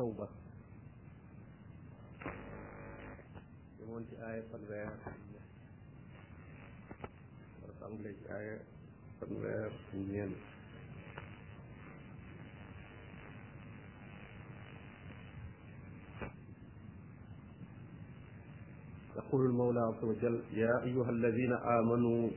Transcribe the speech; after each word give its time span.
التوبة 0.00 0.28
يمونج 3.82 4.06
آية 4.28 4.42
فالبيع 4.52 4.90
ورقم 7.62 8.02
لك 8.02 8.16
آية 8.30 8.60
فالبيع 9.20 9.70
سنين 9.92 10.36
يقول 19.16 19.46
المولى 19.46 19.80
عز 19.80 20.04
وجل 20.04 20.42
يا 20.52 20.82
أيها 20.84 21.10
الذين 21.10 21.52
آمنوا 21.52 22.30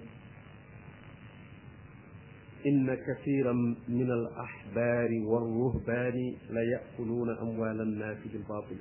إن 2.67 2.95
كثيرا 3.05 3.53
من 3.87 4.11
الأحبار 4.11 5.09
والرهبان 5.25 6.35
ليأكلون 6.49 7.31
أموال 7.37 7.81
الناس 7.81 8.17
بالباطل 8.33 8.77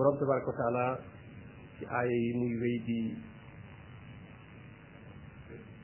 برب 0.00 0.18
تبارك 0.20 0.44
وتعالى 0.48 0.98
في 1.78 1.86
آية 2.00 2.30
يمي 2.30 2.60
ويدي 2.60 3.14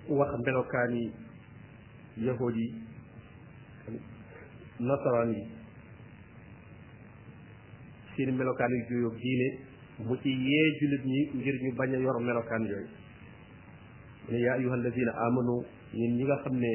وقت 0.09 0.34
ملوكاني 0.48 1.11
يهودي 2.17 2.75
نصراني 4.81 5.47
سير 8.17 8.31
ملوكاني 8.33 8.87
جيوب 8.89 9.15
جيني 9.17 9.48
مجي 10.09 10.33
يجلد 10.33 11.03
ني 11.06 11.20
ngir 11.37 11.56
ñu 11.62 11.70
baña 11.78 11.98
yor 12.05 12.17
melokan 12.20 12.62
yoy 12.73 12.87
ne 14.30 14.39
yaa 14.43 14.55
ayuha 14.59 14.75
alladina 14.75 15.12
amanu 15.30 15.55
yéen 15.98 16.12
ñi 16.19 16.25
nga 16.27 16.37
xam 16.43 16.57
ne 16.62 16.71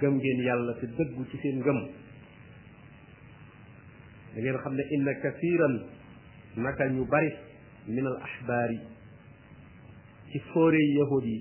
gëm 0.00 0.14
ngeen 0.16 0.38
yàlla 0.46 0.72
te 0.80 0.86
dëggu 0.86 1.22
ci 1.30 1.36
seen 1.42 1.60
gëm 1.64 1.78
da 4.32 4.36
ngeen 4.40 4.56
xam 4.62 4.74
ne 4.74 4.82
inna 4.94 5.12
kasiran 5.22 5.74
naka 6.64 6.84
ñu 6.94 7.04
bari 7.10 7.30
min 7.94 8.06
al 8.06 8.16
axbaar 8.24 8.70
yi 8.72 8.80
ci 10.30 10.38
fóore 10.48 10.80
yahud 10.98 11.24
yi 11.24 11.38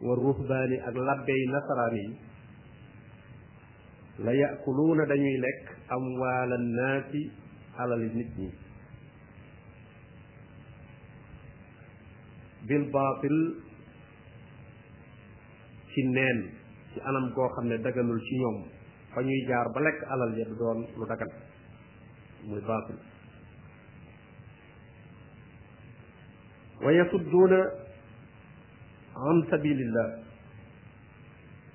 wa 0.00 0.14
ruhbaani 0.16 0.76
ak 0.88 0.94
labbey 0.96 1.42
nasaraan 1.52 1.96
yi 1.96 2.12
la 4.24 4.32
yakuluuna 4.32 5.04
dañuy 5.06 5.36
lekk 5.44 5.64
amwaala 5.94 6.56
naasi 6.58 7.22
alali 7.78 8.08
nit 8.16 8.30
ñi 8.40 8.65
bil 12.68 12.84
baatil 12.94 13.38
ci 15.92 16.02
neen 16.14 16.38
ci 16.92 16.98
anam 17.10 17.26
goo 17.36 17.48
xam 17.56 17.66
ne 17.70 17.78
daganul 17.84 18.20
ci 18.28 18.34
ñoom 18.40 18.58
fa 19.14 19.20
ñuy 19.22 19.40
jaar 19.48 19.66
ba 19.74 19.80
lekk 19.80 20.00
alal 20.12 20.30
ya 20.38 20.44
du 20.48 20.54
doon 20.62 20.80
lu 20.98 21.04
dagan 21.06 21.30
muy 22.46 22.60
baatil 22.68 22.96
wa 26.84 26.90
yasudduuna 26.98 27.60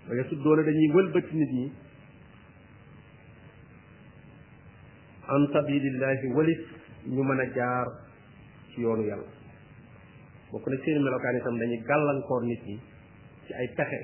wa 0.08 0.14
yasudduuna 0.20 0.62
dañuy 0.68 0.92
wëlbati 0.96 1.36
nit 1.40 1.52
ñi 1.60 1.68
an 5.34 5.44
sabilillahi 5.54 6.26
walis 6.36 6.62
ñu 7.14 7.22
mën 7.28 7.40
a 7.46 7.48
jaar 7.58 7.88
ci 8.70 8.82
yoonu 8.82 9.04
yàlla 9.10 9.40
bokk 10.52 10.68
na 10.68 10.78
seen 10.84 11.00
melokaan 11.02 11.40
itam 11.40 11.56
dañuy 11.60 11.80
gàllankoor 11.88 12.44
nit 12.44 12.62
ñi 12.68 12.76
ci 13.48 13.54
ay 13.56 13.68
pexe 13.78 14.00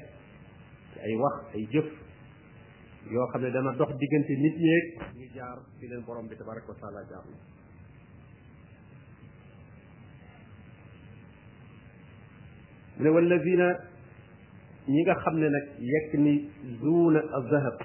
ci 0.94 0.98
ay 1.06 1.14
wax 1.22 1.36
ay 1.54 1.64
jëf 1.74 1.88
yoo 3.12 3.28
xam 3.32 3.42
ne 3.44 3.50
dana 3.52 3.72
dox 3.78 3.92
diggante 4.00 4.34
nit 4.44 4.56
ñeeg 4.66 4.86
ñu 5.20 5.26
jaar 5.36 5.58
ci 5.78 5.86
leen 5.92 6.02
borom 6.08 6.28
bi 6.28 6.36
tabaraka 6.40 6.68
wa 6.72 6.76
taala 6.82 7.02
jaar 7.12 7.26
na 7.28 7.38
mu 7.44 7.54
ne 13.04 13.10
walladina 13.16 13.68
ñi 14.88 15.00
nga 15.04 15.16
xam 15.24 15.36
ne 15.42 15.48
nag 15.50 15.66
yekk 15.92 16.12
ni 16.24 16.34
zuuna 16.80 17.20
azahab 17.38 17.78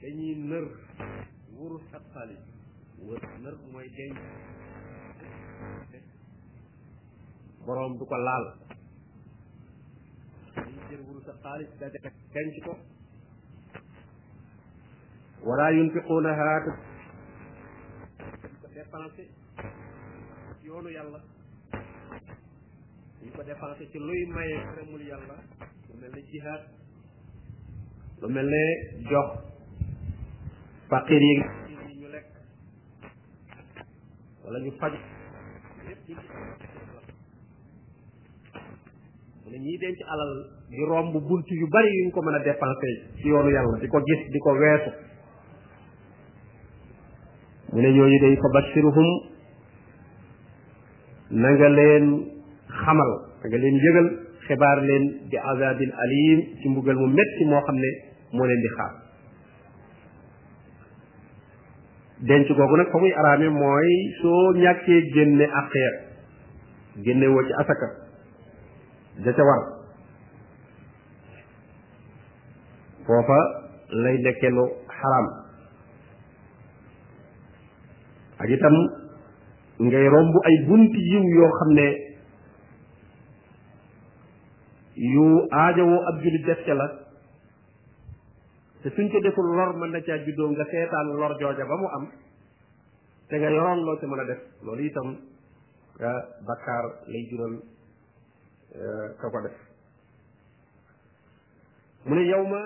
dañuy 0.00 0.34
nër 0.50 0.64
wuru 1.56 1.78
ak 1.96 2.02
xaalis 2.14 2.42
wër 3.06 3.22
nër 3.42 3.54
mooy 3.72 3.88
denc 3.98 4.16
boroom 7.66 7.98
du 7.98 8.04
ko 8.06 8.14
laal 8.16 8.44
dañu 10.54 10.80
jël 10.90 11.02
wuru 11.06 11.20
sa 11.26 11.32
xaalis 11.42 11.70
dajale 11.80 12.10
denc 12.34 12.54
ko 12.66 12.72
wala 15.48 15.66
yunfiqunaha 15.76 16.52
ko 16.64 16.72
dépensé 18.74 19.22
ci 20.58 20.66
yoonu 20.68 20.88
yàlla 20.96 21.20
ñu 23.22 23.30
ko 23.36 23.42
dépensé 23.50 23.82
ci 23.90 23.98
luy 23.98 24.22
maye 24.36 24.56
lu 28.20 28.26
mel 28.34 28.48
ne 28.54 28.64
jox 29.10 29.30
faqir 30.90 31.22
yi 31.28 31.34
ñu 32.00 32.08
lekk 32.14 32.30
wala 34.44 34.58
ñu 34.64 34.70
faj 34.80 34.92
mu 39.46 39.52
ne 39.54 39.58
ñii 39.64 39.78
denc 39.80 39.98
alal 40.14 40.30
di 40.70 40.84
romb 40.90 41.14
bunt 41.28 41.46
yu 41.60 41.66
bari 41.74 41.88
yuñ 41.98 42.10
ko 42.14 42.20
mën 42.22 42.34
a 42.34 42.38
dépensé 42.46 42.92
ci 43.16 43.28
yoonu 43.30 43.50
yàlla 43.50 43.78
di 43.80 43.86
ko 43.88 44.00
gis 44.08 44.22
di 44.32 44.38
ko 44.38 44.50
weesu 44.60 44.90
mu 47.72 47.80
ne 47.80 47.88
ñooñu 47.96 48.18
day 48.20 48.34
fa 48.36 48.48
bashiruhum 48.56 49.06
na 51.30 51.48
nga 51.50 51.68
leen 51.68 52.04
xamal 52.80 53.12
na 53.42 53.46
nga 53.48 53.58
leen 53.62 53.74
yëgal 53.86 54.08
xibaar 54.46 54.78
leen 54.88 55.04
bi 55.30 55.36
azabin 55.38 55.92
alim 56.04 56.40
ci 56.60 56.68
mbugal 56.68 56.96
mu 56.96 57.06
metti 57.06 57.44
moo 57.44 57.60
xam 57.66 57.76
ne 57.76 57.90
moo 58.32 58.46
leen 58.46 58.60
di 58.60 58.68
xaar 58.76 58.94
denc 62.18 62.46
googu 62.52 62.76
nag 62.76 62.90
fa 62.90 62.98
muy 62.98 63.12
araame 63.12 63.48
mooy 63.50 63.92
soo 64.22 64.54
ñàkkee 64.58 65.00
génne 65.14 65.44
aqeer 65.62 65.94
génne 67.04 67.26
woo 67.26 67.44
ci 67.46 67.52
asaka 67.52 68.05
da 69.24 69.32
ca 69.36 69.42
war 69.50 69.60
foofa 73.06 73.38
lay 74.04 74.16
nekkee 74.26 74.50
lu 74.56 74.64
xaraam 74.94 75.28
ak 78.44 78.50
itam 78.56 78.76
ngay 79.86 80.06
romb 80.16 80.34
ay 80.50 80.56
bunti 80.68 81.00
yiw 81.10 81.24
yoo 81.36 81.50
xam 81.60 81.70
ne 81.78 81.86
yu 85.14 85.26
aajowoo 85.62 86.02
ab 86.10 86.16
jullit 86.22 86.44
def 86.46 86.60
ca 86.66 86.74
la 86.74 86.86
te 88.82 88.88
suñ 88.90 89.08
ko 89.12 89.20
deful 89.20 89.48
lor 89.56 89.70
mën 89.76 89.90
na 89.92 90.00
caa 90.06 90.18
juddoo 90.26 90.50
nga 90.52 90.64
seetaan 90.70 91.08
lor 91.20 91.32
jooja 91.40 91.64
ba 91.68 91.76
mu 91.80 91.86
am 91.96 92.04
te 93.28 93.34
nga 93.38 93.50
yoroon 93.54 93.80
loo 93.86 93.98
ci 94.00 94.06
mën 94.06 94.20
a 94.20 94.24
def 94.24 94.38
loolu 94.64 94.82
itam 94.88 95.08
nga 96.00 96.08
ah, 96.12 96.22
bakkaar 96.46 96.84
lay 97.08 97.24
jural 97.30 97.56
ka 99.20 99.28
ko 99.32 99.38
def 99.40 99.56
mu 102.06 102.14
ne 102.14 102.24
yow 102.28 102.44
ma 102.52 102.58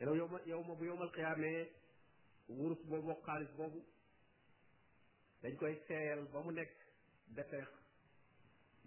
yow 0.00 0.14
yow 0.18 0.28
ma 0.32 0.38
yow 0.46 0.62
ma 0.62 0.74
bu 0.78 0.84
wurus 2.50 2.78
boobu 2.88 3.06
moo 3.06 3.50
boobu 3.56 3.80
dañ 5.42 5.54
koy 5.58 5.74
seeyal 5.88 6.20
ba 6.32 6.38
mu 6.44 6.50
nekk 6.52 6.72
defeex 7.36 7.68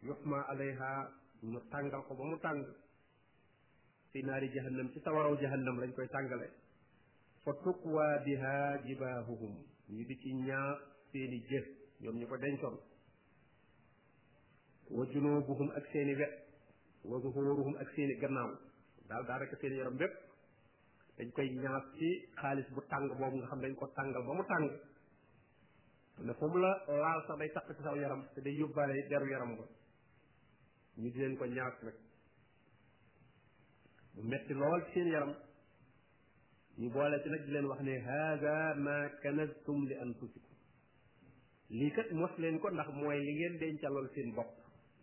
yuxma 0.08 0.40
alayha 0.52 0.92
mu 1.52 1.60
tàngal 1.72 2.02
ko 2.08 2.14
ba 2.20 2.24
mu 2.32 2.38
tàng 2.46 2.62
fi 4.12 4.20
naari 4.24 4.48
jahannam 4.56 4.88
ci 4.94 5.00
sawaraw 5.06 5.36
jahannam 5.42 5.80
lañ 5.82 5.92
koy 5.96 6.08
tàngale 6.16 6.48
fa 7.44 7.52
tuqwa 7.64 8.06
biha 8.26 8.56
jibaahuhum 8.86 9.54
ñu 9.96 10.04
di 10.10 10.16
ci 10.22 10.30
seeni 11.14 11.38
jëf 11.50 11.66
ñoom 12.02 12.16
ñu 12.20 12.26
ko 12.30 12.38
dencoon 12.38 12.76
wa 14.98 15.04
junubuhum 15.14 15.70
ak 15.78 15.86
seeni 15.94 16.14
wet 16.20 16.34
wa 17.04 17.20
zuhuruhum 17.22 17.74
ak 17.82 17.88
seeni 17.96 18.14
gannaaw 18.22 18.50
daal 19.10 19.24
daa 19.28 19.38
rek 19.40 19.54
seeni 19.62 19.76
yaram 19.78 19.96
bépp 20.02 20.14
dañ 21.18 21.28
koy 21.38 21.50
ñaas 21.64 21.84
ci 21.98 22.08
xaalis 22.42 22.68
bu 22.74 22.82
tàng 22.92 23.06
boobu 23.20 23.38
nga 23.38 23.48
xam 23.50 23.60
dañ 23.64 23.74
ko 23.80 23.86
tàngal 23.98 24.24
ba 24.28 24.34
mu 24.38 24.44
tàng 24.52 24.68
ne 26.26 26.34
fu 26.40 26.46
la 26.64 26.72
laal 27.02 27.20
sax 27.28 27.38
day 27.40 27.50
taq 27.56 27.66
ci 27.78 27.82
saw 27.86 27.96
yaram 28.04 28.22
te 28.34 28.40
day 28.46 28.56
yóbbaale 28.60 28.96
deru 29.10 29.28
yaram 29.34 29.52
ba 29.58 29.64
ñu 31.00 31.10
di 31.14 31.20
leen 31.22 31.36
ko 31.40 31.46
ñaas 31.56 31.76
nag 31.86 31.96
bu 34.16 34.22
metti 34.32 34.54
lool 34.62 34.82
ci 34.86 34.92
seen 34.94 35.08
yaram 35.14 35.34
ñu 36.80 36.88
boole 36.96 37.16
ci 37.24 37.30
nag 37.34 37.42
di 37.46 37.52
leen 37.54 37.66
wax 37.70 37.80
ne 37.88 37.96
hada 38.08 38.56
ma 38.86 38.96
kanaztum 39.22 39.80
li 39.92 39.96
anfusikum 40.06 40.53
lii 41.78 41.92
kat 41.98 42.08
mos 42.18 42.34
leen 42.42 42.58
ko 42.62 42.70
ndax 42.70 42.90
mooy 43.00 43.20
li 43.26 43.34
ngeen 43.40 43.56
dencaloon 43.62 44.08
seen 44.16 44.30
bopp 44.38 44.50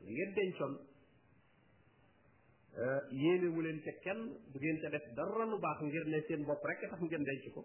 li 0.04 0.10
ngeen 0.14 0.30
dencoon 0.38 0.74
euh, 2.82 3.00
yéenewu 3.22 3.60
leen 3.66 3.78
ca 3.86 3.92
kenn 4.04 4.20
du 4.52 4.56
ngeen 4.62 4.78
ca 4.82 4.88
def 4.94 5.06
dara 5.16 5.44
lu 5.50 5.56
baax 5.64 5.78
ngir 5.86 6.04
ne 6.12 6.18
seen 6.28 6.42
bopp 6.48 6.62
rek 6.70 6.80
tax 6.90 7.00
ngeen 7.02 7.24
denc 7.28 7.44
ko 7.54 7.62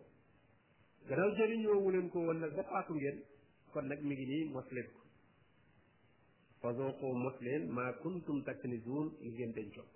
gannaaw 1.10 1.32
jëriñoowu 1.38 1.90
leen 1.94 2.08
ko 2.12 2.18
woon 2.26 2.40
nag 2.42 2.52
ba 2.58 2.64
faatu 2.70 2.94
ngeen 3.00 3.18
kon 3.74 3.86
nag 3.90 4.02
mi 4.08 4.14
ngi 4.16 4.26
nii 4.32 4.46
mos 4.54 4.68
leen 4.76 4.88
ko 4.96 5.02
fazuqu 6.62 7.08
mos 7.24 7.38
leen 7.46 7.64
maa 7.78 7.92
kuntum 8.02 8.38
taknizuun 8.46 9.08
li 9.24 9.30
ngeen 9.38 9.52
dencoon 9.58 9.88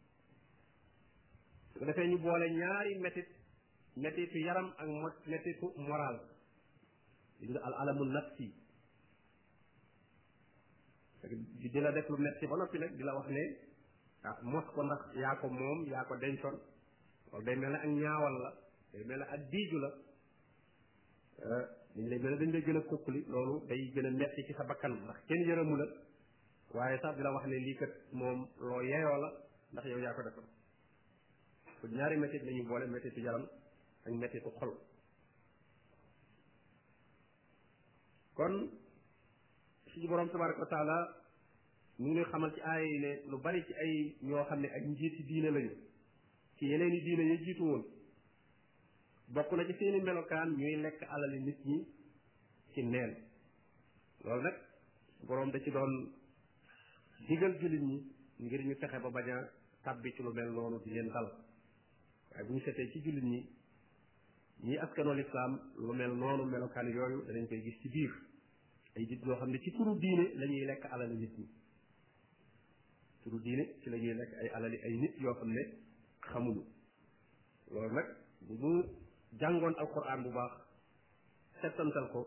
su 1.70 1.74
ko 1.80 1.84
defee 1.88 2.08
ñu 2.12 2.18
boole 2.26 2.48
ñaari 2.60 2.94
metit 3.04 3.30
métitu 4.02 4.38
yaram 4.48 4.70
ak 4.82 4.88
mot 5.02 5.16
métitu 5.30 5.68
moral 5.88 6.18
li 7.40 7.46
nga 7.52 7.60
al 7.68 7.74
alamu 7.82 8.06
nafsi 8.18 8.50
di 11.30 11.80
la 11.80 11.92
def 11.92 12.08
lu 12.10 12.18
metti 12.18 12.48
ba 12.48 12.56
noppi 12.56 12.78
nag 12.78 12.96
di 12.96 13.04
la 13.04 13.14
wax 13.16 13.28
ne 13.30 13.44
ah 14.24 14.38
mos 14.42 14.66
ko 14.74 14.82
ndax 14.84 15.02
yaa 15.16 15.36
ko 15.38 15.48
moom 15.48 15.86
yaa 15.86 16.04
ko 16.10 16.16
dencoon 16.16 16.58
loolu 17.32 17.46
day 17.46 17.56
mel 17.56 17.72
ne 17.72 17.78
ak 17.78 17.86
ñaawal 17.86 18.36
la 18.42 18.50
day 18.94 19.04
mel 19.06 19.20
na 19.20 19.26
ak 19.28 19.42
diiju 19.50 19.78
la 19.80 19.92
eh, 21.46 21.66
dañ 21.96 22.06
lay 22.10 22.20
mel 22.20 22.32
ne 22.34 22.38
dañ 22.38 22.52
lay 22.52 22.62
gën 22.64 22.78
a 22.78 22.82
kokkali 22.82 23.26
loolu 23.28 23.66
day 23.68 23.92
gën 23.94 24.06
a 24.06 24.10
metti 24.12 24.54
sa 24.54 24.64
bakkan 24.64 24.92
ndax 24.92 25.18
kenn 25.28 25.44
yërëmu 25.48 25.76
la 25.78 25.86
waaye 26.74 26.98
sax 27.00 27.16
di 27.16 27.22
la 27.22 27.32
wax 27.32 27.46
ne 27.46 27.58
lii 27.58 27.76
kat 27.76 27.94
moom 28.12 28.48
loo 28.60 28.82
yeyoo 28.82 29.20
la 29.22 29.30
ndax 29.72 29.86
yow 29.86 30.00
yaa 30.00 30.14
ko 30.14 30.22
defoon 30.24 30.48
ko 31.82 31.88
ñaari 31.88 32.18
métit 32.18 32.44
lañu 32.44 32.62
ñu 32.64 32.68
boole 32.68 32.88
métitu 32.88 33.22
yaram 33.22 33.46
ak 34.06 34.12
métitu 34.14 34.50
xol 34.60 34.74
kon 38.34 38.79
suñu 40.00 40.08
borom 40.10 40.30
tabaraka 40.30 40.60
wa 40.60 40.66
taala 40.68 41.16
mu 42.00 42.12
ngi 42.12 42.24
xamal 42.24 42.52
ci 42.56 42.62
aaya 42.62 43.00
ne 43.00 43.22
lu 43.30 43.38
bari 43.42 43.64
ci 43.68 43.74
ay 43.74 44.16
ñoo 44.22 44.44
xam 44.46 44.60
ne 44.62 44.68
ay 44.70 44.82
njiiti 44.88 45.24
diine 45.24 45.50
lañu 45.52 45.74
ci 46.58 46.66
yeneen 46.66 46.94
i 46.94 47.02
diine 47.02 47.22
ya 47.28 47.36
jiitu 47.42 47.64
woon 47.64 47.84
bokk 49.28 49.52
na 49.52 49.66
ci 49.66 49.74
seeni 49.78 50.00
melokaan 50.02 50.56
ñuy 50.58 50.76
lekk 50.82 51.02
alali 51.04 51.40
nit 51.44 51.66
ñi 51.66 51.88
ci 52.74 52.82
neen 52.84 53.18
loolu 54.24 54.42
nag 54.42 54.56
boroom 55.28 55.52
da 55.52 55.60
ci 55.62 55.70
doon 55.72 56.14
digal 57.28 57.54
jullit 57.60 57.82
ñi 57.82 58.04
ngir 58.40 58.62
ñu 58.66 58.76
fexe 58.76 59.00
ba 59.00 59.10
bañ 59.10 59.28
a 59.32 59.50
tàbbi 59.84 60.14
ci 60.14 60.22
lu 60.24 60.32
mel 60.34 60.50
noonu 60.52 60.80
di 60.84 60.92
leen 60.92 61.08
dal 61.08 61.28
waaye 62.32 62.46
bu 62.48 62.54
ñu 62.54 62.60
setee 62.60 62.90
ci 62.92 63.00
jullit 63.02 63.24
ñi 63.24 63.46
ñi 64.64 64.78
askanoo 64.78 65.14
lislaam 65.14 65.60
lu 65.76 65.94
mel 65.94 66.16
noonu 66.16 66.46
melokaan 66.46 66.88
yooyu 66.88 67.26
danañ 67.26 67.48
koy 67.48 67.62
gis 67.62 67.80
ci 67.82 67.90
biir 67.90 68.29
ay 68.96 69.06
nit 69.10 69.22
yoo 69.26 69.36
xam 69.40 69.50
ne 69.52 69.60
ci 69.64 69.72
turu 69.72 69.94
diine 70.02 70.26
la 70.40 70.46
ñuy 70.46 70.66
lekk 70.70 70.84
alali 70.94 71.16
nit 71.16 71.34
ñi 71.40 71.46
turu 73.22 73.40
diine 73.44 73.64
ci 73.82 73.90
la 73.90 73.98
lekk 73.98 74.32
ay 74.42 74.50
alali 74.58 74.78
ay 74.86 74.94
nit 75.02 75.14
yoo 75.22 75.34
xam 75.34 75.50
ne 75.54 75.64
xamuñu 76.22 76.64
loolu 77.72 77.94
nag 77.96 78.08
bu 78.48 78.54
ñu 78.54 78.72
jàngoon 79.40 79.76
alquran 79.78 80.24
bu 80.24 80.30
baax 80.32 80.54
settantal 81.62 82.08
ko 82.12 82.22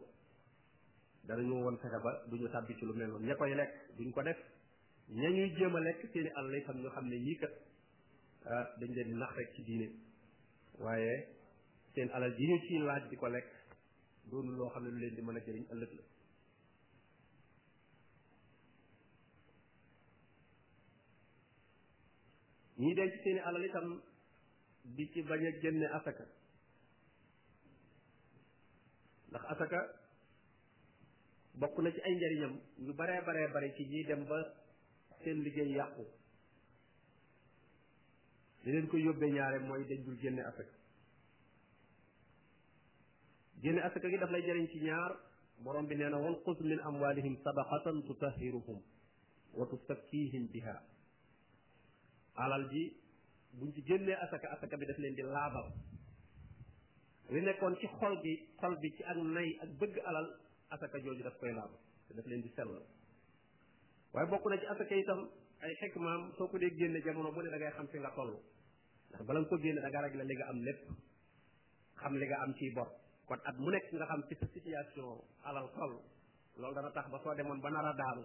ñu 1.28 1.54
woon 1.64 1.76
fexe 1.82 1.98
ba 2.04 2.10
du 2.30 2.36
ñu 2.36 2.46
lu 2.86 2.94
mel 2.94 3.08
noonu 3.08 3.26
ña 3.26 3.34
koy 3.36 3.54
lekk 3.54 3.70
duñ 3.96 4.10
ko 4.12 4.22
def 4.22 4.38
ña 5.08 5.28
ñuy 5.36 5.48
jéem 5.56 5.76
a 5.76 5.80
lekk 5.80 6.00
seeni 6.12 6.30
alal 6.36 6.54
itam 6.56 6.76
ñoo 6.82 6.90
xam 6.90 7.06
ne 7.08 7.16
ñii 7.18 7.38
kat 7.40 7.52
ah, 8.50 8.64
dañ 8.78 8.90
leen 8.96 9.16
nax 9.20 9.32
rek 9.36 9.48
ci 9.54 9.62
diine 9.66 9.86
waaye 10.82 11.14
seen 11.94 12.08
alal 12.16 12.32
yi 12.38 12.46
ñu 12.50 12.56
ciy 12.66 12.78
laaj 12.88 13.02
di 13.10 13.16
ko 13.16 13.26
lekk 13.28 13.48
doonu 14.30 14.50
loo 14.58 14.70
xam 14.72 14.82
ne 14.84 14.90
lu 14.90 14.98
leen 15.02 15.14
di 15.14 15.22
mën 15.22 15.36
a 15.36 15.40
jëriñ 15.46 15.64
ëllëg 15.74 15.92
la 15.98 16.02
ñi 22.82 22.92
denc 22.98 23.14
seeni 23.22 23.40
alal 23.46 23.64
itam 23.68 23.88
di 24.94 25.04
ci 25.12 25.20
bañ 25.28 25.40
a 25.46 25.50
génne 25.62 25.86
asaka 25.98 26.24
ndax 29.28 29.44
asaka 29.52 29.78
bokk 31.60 31.76
na 31.82 31.90
ci 31.94 32.00
ay 32.06 32.14
njariñam 32.16 32.54
yu 32.86 32.92
baree 32.98 33.20
baree 33.26 33.48
bare 33.54 33.68
ci 33.76 33.82
ñiy 33.92 34.04
dem 34.08 34.22
ba 34.30 34.38
seen 35.22 35.38
liggéey 35.44 35.70
yàqu 35.76 36.04
li 38.64 38.70
leen 38.72 38.86
ko 38.90 38.96
yóbbee 39.04 39.30
ñaare 39.34 39.58
mooy 39.66 39.82
dañ 39.90 40.00
dul 40.06 40.18
génne 40.22 40.42
asaka 40.50 40.74
génne 43.62 43.80
asaka 43.86 44.06
gi 44.10 44.18
daf 44.20 44.30
lay 44.34 44.42
jariñ 44.46 44.66
ci 44.72 44.78
ñaar 44.86 45.12
borom 45.62 45.86
bi 45.88 45.94
nee 45.96 46.10
na 46.10 46.18
wal 46.24 46.36
xus 46.44 46.58
min 46.70 46.80
amwalihim 46.88 47.34
sadaqatan 47.44 47.96
tutahhiruhum 48.06 48.78
wa 49.58 49.64
tusakkihim 49.70 50.44
biha 50.52 50.76
alal 52.34 52.62
ji 52.70 52.82
buñ 53.52 53.72
ci 53.74 53.82
génnee 53.84 54.14
asaka 54.16 54.48
asaka 54.52 54.76
bi 54.76 54.86
daf 54.86 54.98
leen 54.98 55.14
di 55.14 55.22
laabal 55.22 55.66
li 57.30 57.40
nekkoon 57.40 57.76
ci 57.80 57.86
xol 57.86 58.16
bi 58.22 58.32
xol 58.60 58.76
bi 58.80 58.90
ci 58.96 59.02
ak 59.04 59.16
nay 59.16 59.58
ak 59.62 59.68
bëgg 59.78 59.96
alal 60.06 60.28
asaka 60.70 60.98
jooju 61.00 61.22
daf 61.22 61.36
koy 61.38 61.52
laabal 61.52 61.78
te 62.08 62.14
daf 62.14 62.26
leen 62.26 62.42
di 62.42 62.48
sell 62.56 62.72
waaye 64.12 64.28
bokk 64.30 64.44
na 64.50 64.56
ci 64.58 64.66
asaka 64.66 64.94
itam 64.94 65.20
ay 65.62 65.72
xikmaam 65.74 66.32
soo 66.36 66.48
ko 66.48 66.58
dee 66.58 66.70
génne 66.76 67.00
jamono 67.04 67.32
bu 67.32 67.40
ne 67.42 67.50
da 67.50 67.56
ngay 67.58 67.72
xam 67.76 67.86
fi 67.88 67.98
nga 67.98 68.10
toll 68.16 68.32
ndax 69.08 69.22
bala 69.26 69.38
nga 69.40 69.48
ko 69.48 69.56
génne 69.62 69.80
da 69.82 69.88
nga 69.88 70.00
régler 70.02 70.42
am 70.50 70.58
lépp 70.66 70.84
xam 72.00 72.14
li 72.20 72.26
nga 72.26 72.38
am 72.42 72.52
ciy 72.56 72.70
bor 72.76 72.88
kon 73.26 73.40
at 73.48 73.56
mu 73.62 73.70
nekk 73.70 73.86
nga 73.92 74.06
xam 74.10 74.22
ci 74.28 74.34
sa 74.34 74.78
alal 75.48 75.68
toll 75.76 75.94
loolu 76.58 76.74
dana 76.76 76.90
tax 76.96 77.06
ba 77.12 77.18
soo 77.22 77.34
demoon 77.38 77.60
ba 77.64 77.70
nar 77.70 77.84
a 77.90 77.92
daanu 78.00 78.24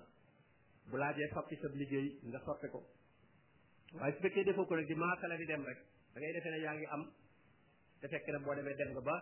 bu 0.90 0.96
laajee 1.02 1.30
soppi 1.34 1.56
sa 1.62 1.68
liggéey 1.80 2.10
nga 2.32 2.40
soppi 2.48 2.68
ko 2.74 2.82
waaye 3.96 4.14
su 4.16 4.22
fekkee 4.22 4.44
defoo 4.44 4.66
ko 4.66 4.76
nag 4.76 4.86
di 4.88 4.96
maasala 4.96 5.38
dem 5.38 5.48
rek 5.48 5.48
dangay 5.56 5.80
ngay 6.18 6.32
defee 6.38 6.62
yaa 6.64 6.74
ngi 6.78 6.86
am 6.86 7.04
te 8.02 8.08
fekk 8.08 8.28
na 8.28 8.40
boo 8.40 8.56
demee 8.56 8.76
dem 8.76 8.92
nga 8.94 9.02
ba 9.02 9.16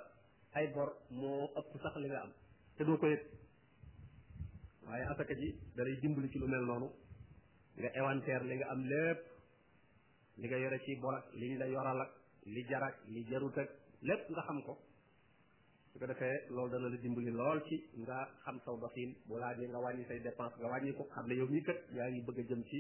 ay 0.56 0.68
bor 0.74 0.90
moo 1.10 1.46
ëpp 1.60 1.72
sax 1.84 1.96
li 1.98 2.08
nga 2.08 2.22
am 2.22 2.32
te 2.78 2.84
doo 2.84 2.98
ko 2.98 3.06
yëg 3.08 3.24
waaye 4.88 5.04
asaka 5.12 5.34
ji 5.36 5.48
da 5.76 5.84
lay 5.84 5.96
dimbali 6.02 6.30
ci 6.32 6.38
lu 6.40 6.48
mel 6.48 6.66
noonu 6.66 6.88
nga 7.78 7.90
inventaire 8.00 8.44
li 8.46 8.56
nga 8.58 8.68
am 8.70 8.82
lépp 8.92 9.22
li 10.38 10.48
nga 10.48 10.58
yore 10.58 10.80
ci 10.86 10.96
bor 11.00 11.14
ak 11.14 11.26
liñ 11.34 11.58
la 11.60 11.66
yoral 11.68 12.02
ak 12.02 12.12
li 12.54 12.62
jarak 12.70 12.96
li 13.14 13.24
jarut 13.30 13.58
ak 13.58 13.70
lépp 14.02 14.30
nga 14.32 14.42
xam 14.48 14.62
ko 14.64 14.74
su 15.92 16.00
ko 16.00 16.06
defee 16.06 16.36
loolu 16.50 16.72
dana 16.72 16.88
la 16.90 16.98
dimbali 16.98 17.32
lool 17.32 17.62
ci 17.70 17.76
nga 18.02 18.18
xam 18.44 18.58
saw 18.66 18.76
doxin 18.82 19.10
bu 19.28 19.38
laajee 19.42 19.68
nga 19.70 19.80
wàññi 19.84 20.06
say 20.08 20.20
dépense 20.20 20.58
nga 20.60 20.68
wàññi 20.72 20.94
ko 20.98 21.04
xam 21.14 21.26
ne 21.28 21.34
yow 21.36 21.48
mii 21.54 21.64
kat 21.68 21.80
yaa 21.98 22.10
ngi 22.10 22.22
bëgg 22.26 22.40
a 22.40 22.44
jëm 22.50 22.62
ci 22.70 22.80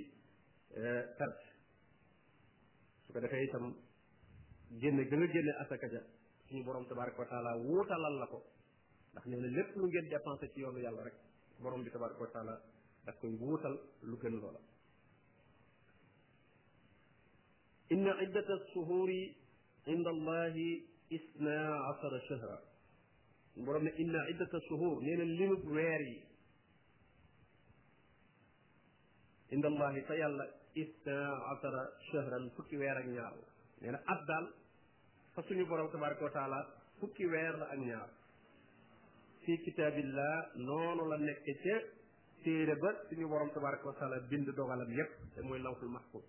euh, 0.78 1.04
perte 1.18 1.46
su 3.08 3.14
ko 3.14 3.20
defee 3.22 3.44
itam 3.46 3.74
génne 4.82 5.04
gën 5.10 5.22
a 5.24 5.28
génne 5.34 5.54
asaka 5.64 5.88
ja 5.94 6.02
suñu 6.48 6.64
borom 6.64 6.86
tabaraka 6.88 7.20
wa 7.20 7.26
taala 7.28 7.52
wuutalal 7.64 8.16
la 8.20 8.28
ko 8.32 8.40
ndax 9.12 9.26
nee 9.26 9.40
na 9.42 9.48
lépp 9.56 9.76
lu 9.76 9.88
ngeen 9.88 10.10
dépensé 10.10 10.52
ci 10.54 10.60
yoonu 10.60 10.80
yàlla 10.80 11.04
rek 11.04 11.16
borom 11.62 11.84
bi 11.84 11.90
tabaraka 11.92 12.22
wa 12.22 12.32
taala 12.34 12.62
daf 13.06 13.16
koy 13.20 13.34
wuutal 13.42 13.76
lu 14.10 14.18
gën 14.18 14.36
loola 14.42 14.60
إن 17.92 18.08
عدة 18.08 18.48
الشهور 18.60 19.10
عند 19.88 20.08
الله 20.16 20.54
إثنا 21.18 21.58
عشر 21.90 22.14
شهرا 22.30 22.58
borom 23.66 23.84
ne 23.84 23.92
inna 23.98 24.20
iddata 24.30 24.60
shuhur 24.68 24.96
nee 25.04 25.16
na 25.18 25.24
limub 25.24 25.64
weer 25.76 26.02
yi 26.02 26.20
inda 29.56 29.68
allahi 29.72 30.02
fa 30.08 30.14
yàlla 30.22 30.46
isna 30.80 31.20
asara 31.56 31.84
shahran 32.12 32.52
fukki 32.56 32.76
weer 32.82 32.98
ak 33.02 33.08
ñaar 33.08 33.34
nee 33.82 33.92
na 33.92 34.00
at 34.14 34.22
daal 34.28 34.46
fa 35.34 35.42
suñu 35.48 35.64
borom 35.70 35.90
tabaraka 35.92 36.24
wa 36.26 36.60
fukki 37.00 37.26
weer 37.32 37.54
la 37.62 37.66
ak 37.74 37.80
ñaar 37.88 38.10
fii 39.46 39.58
kitaabillah 39.66 40.38
noonu 40.68 41.04
la 41.12 41.18
nekk 41.28 41.40
ca 41.64 41.76
téere 42.44 42.76
ba 42.84 42.90
suñu 43.10 43.26
borom 43.32 43.50
tabaraka 43.56 43.86
wa 43.90 43.96
bind 44.30 44.48
dogalam 44.58 44.92
yépp 44.98 45.12
te 45.36 45.40
mooy 45.48 45.60
lawful 45.66 45.90
mahfuz 45.96 46.24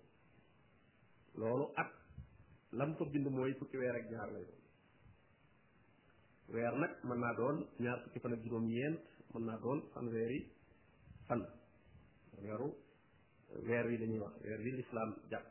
loolu 1.39 1.65
at 1.81 1.91
lam 2.77 2.91
bind 3.13 3.27
mooy 3.37 3.51
fukki 3.59 3.77
weer 3.81 3.95
ak 3.99 4.05
ñaar 4.11 4.29
lay 4.35 4.45
weer 6.53 6.71
nag 6.81 6.93
mën 7.07 7.19
naa 7.23 7.33
doon 7.39 7.57
ñaar 7.83 7.99
fukki 8.03 8.19
fan 8.21 8.33
ak 8.35 8.39
juróom-ñeent 8.43 8.99
mën 9.33 9.43
naa 9.47 9.57
doon 9.63 9.79
fanweeri 9.93 10.39
fan 11.27 11.41
weeru 12.45 12.69
weer 13.65 13.83
wi 13.87 13.97
lañuy 13.97 14.19
wax 14.19 14.33
weer 14.43 14.59
wi 14.63 14.71
lislaam 14.71 15.11
jàpp 15.29 15.47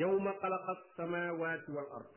yawma 0.00 0.32
xalaqa 0.40 0.72
samawaati 0.96 1.70
wal 1.76 1.90
ard 1.98 2.10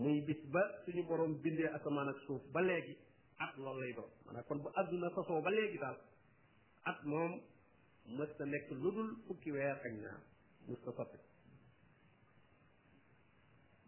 muy 0.00 0.20
bis 0.26 0.40
ba 0.52 0.62
suñu 0.84 1.02
borom 1.06 1.32
bindee 1.42 1.68
asamaan 1.76 2.08
ak 2.08 2.18
suuf 2.26 2.42
ba 2.52 2.60
léegi 2.60 2.96
at 3.44 3.54
loolu 3.62 3.80
lay 3.80 3.92
doon 3.98 4.10
maanaam 4.24 4.44
kon 4.48 4.58
bu 4.62 4.68
àdduna 4.80 5.08
sosoo 5.14 5.42
ba 5.46 5.50
léegi 5.50 5.78
daal 5.78 5.98
at 6.90 7.00
moom 7.10 7.32
mës 8.16 8.30
ta 8.36 8.44
nekk 8.46 8.68
lu 8.82 8.88
dul 8.96 9.10
fukki 9.26 9.50
weer 9.56 9.76
ak 9.86 9.92
ñaar 10.02 10.20
mës 10.68 10.80
ta 10.84 10.90
soppi 10.96 11.18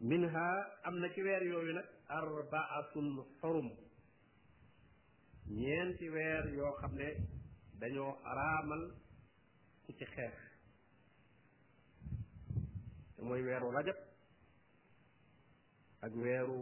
minha 0.09 0.47
am 0.87 0.95
na 1.01 1.07
ci 1.15 1.21
weer 1.27 1.43
yooyu 1.51 1.73
nag 1.77 1.89
arbaatun 2.19 3.09
xurum 3.41 3.69
ñeenti 5.61 6.07
weer 6.15 6.45
yoo 6.57 6.73
xam 6.81 6.93
ne 7.01 7.09
dañoo 7.81 8.13
araamal 8.31 8.83
ku 9.85 9.91
ci 9.99 10.05
xeex 10.15 10.35
te 13.15 13.21
mooy 13.29 13.43
weeru 13.47 13.69
rajab 13.77 13.99
ak 16.05 16.13
weeru 16.23 16.61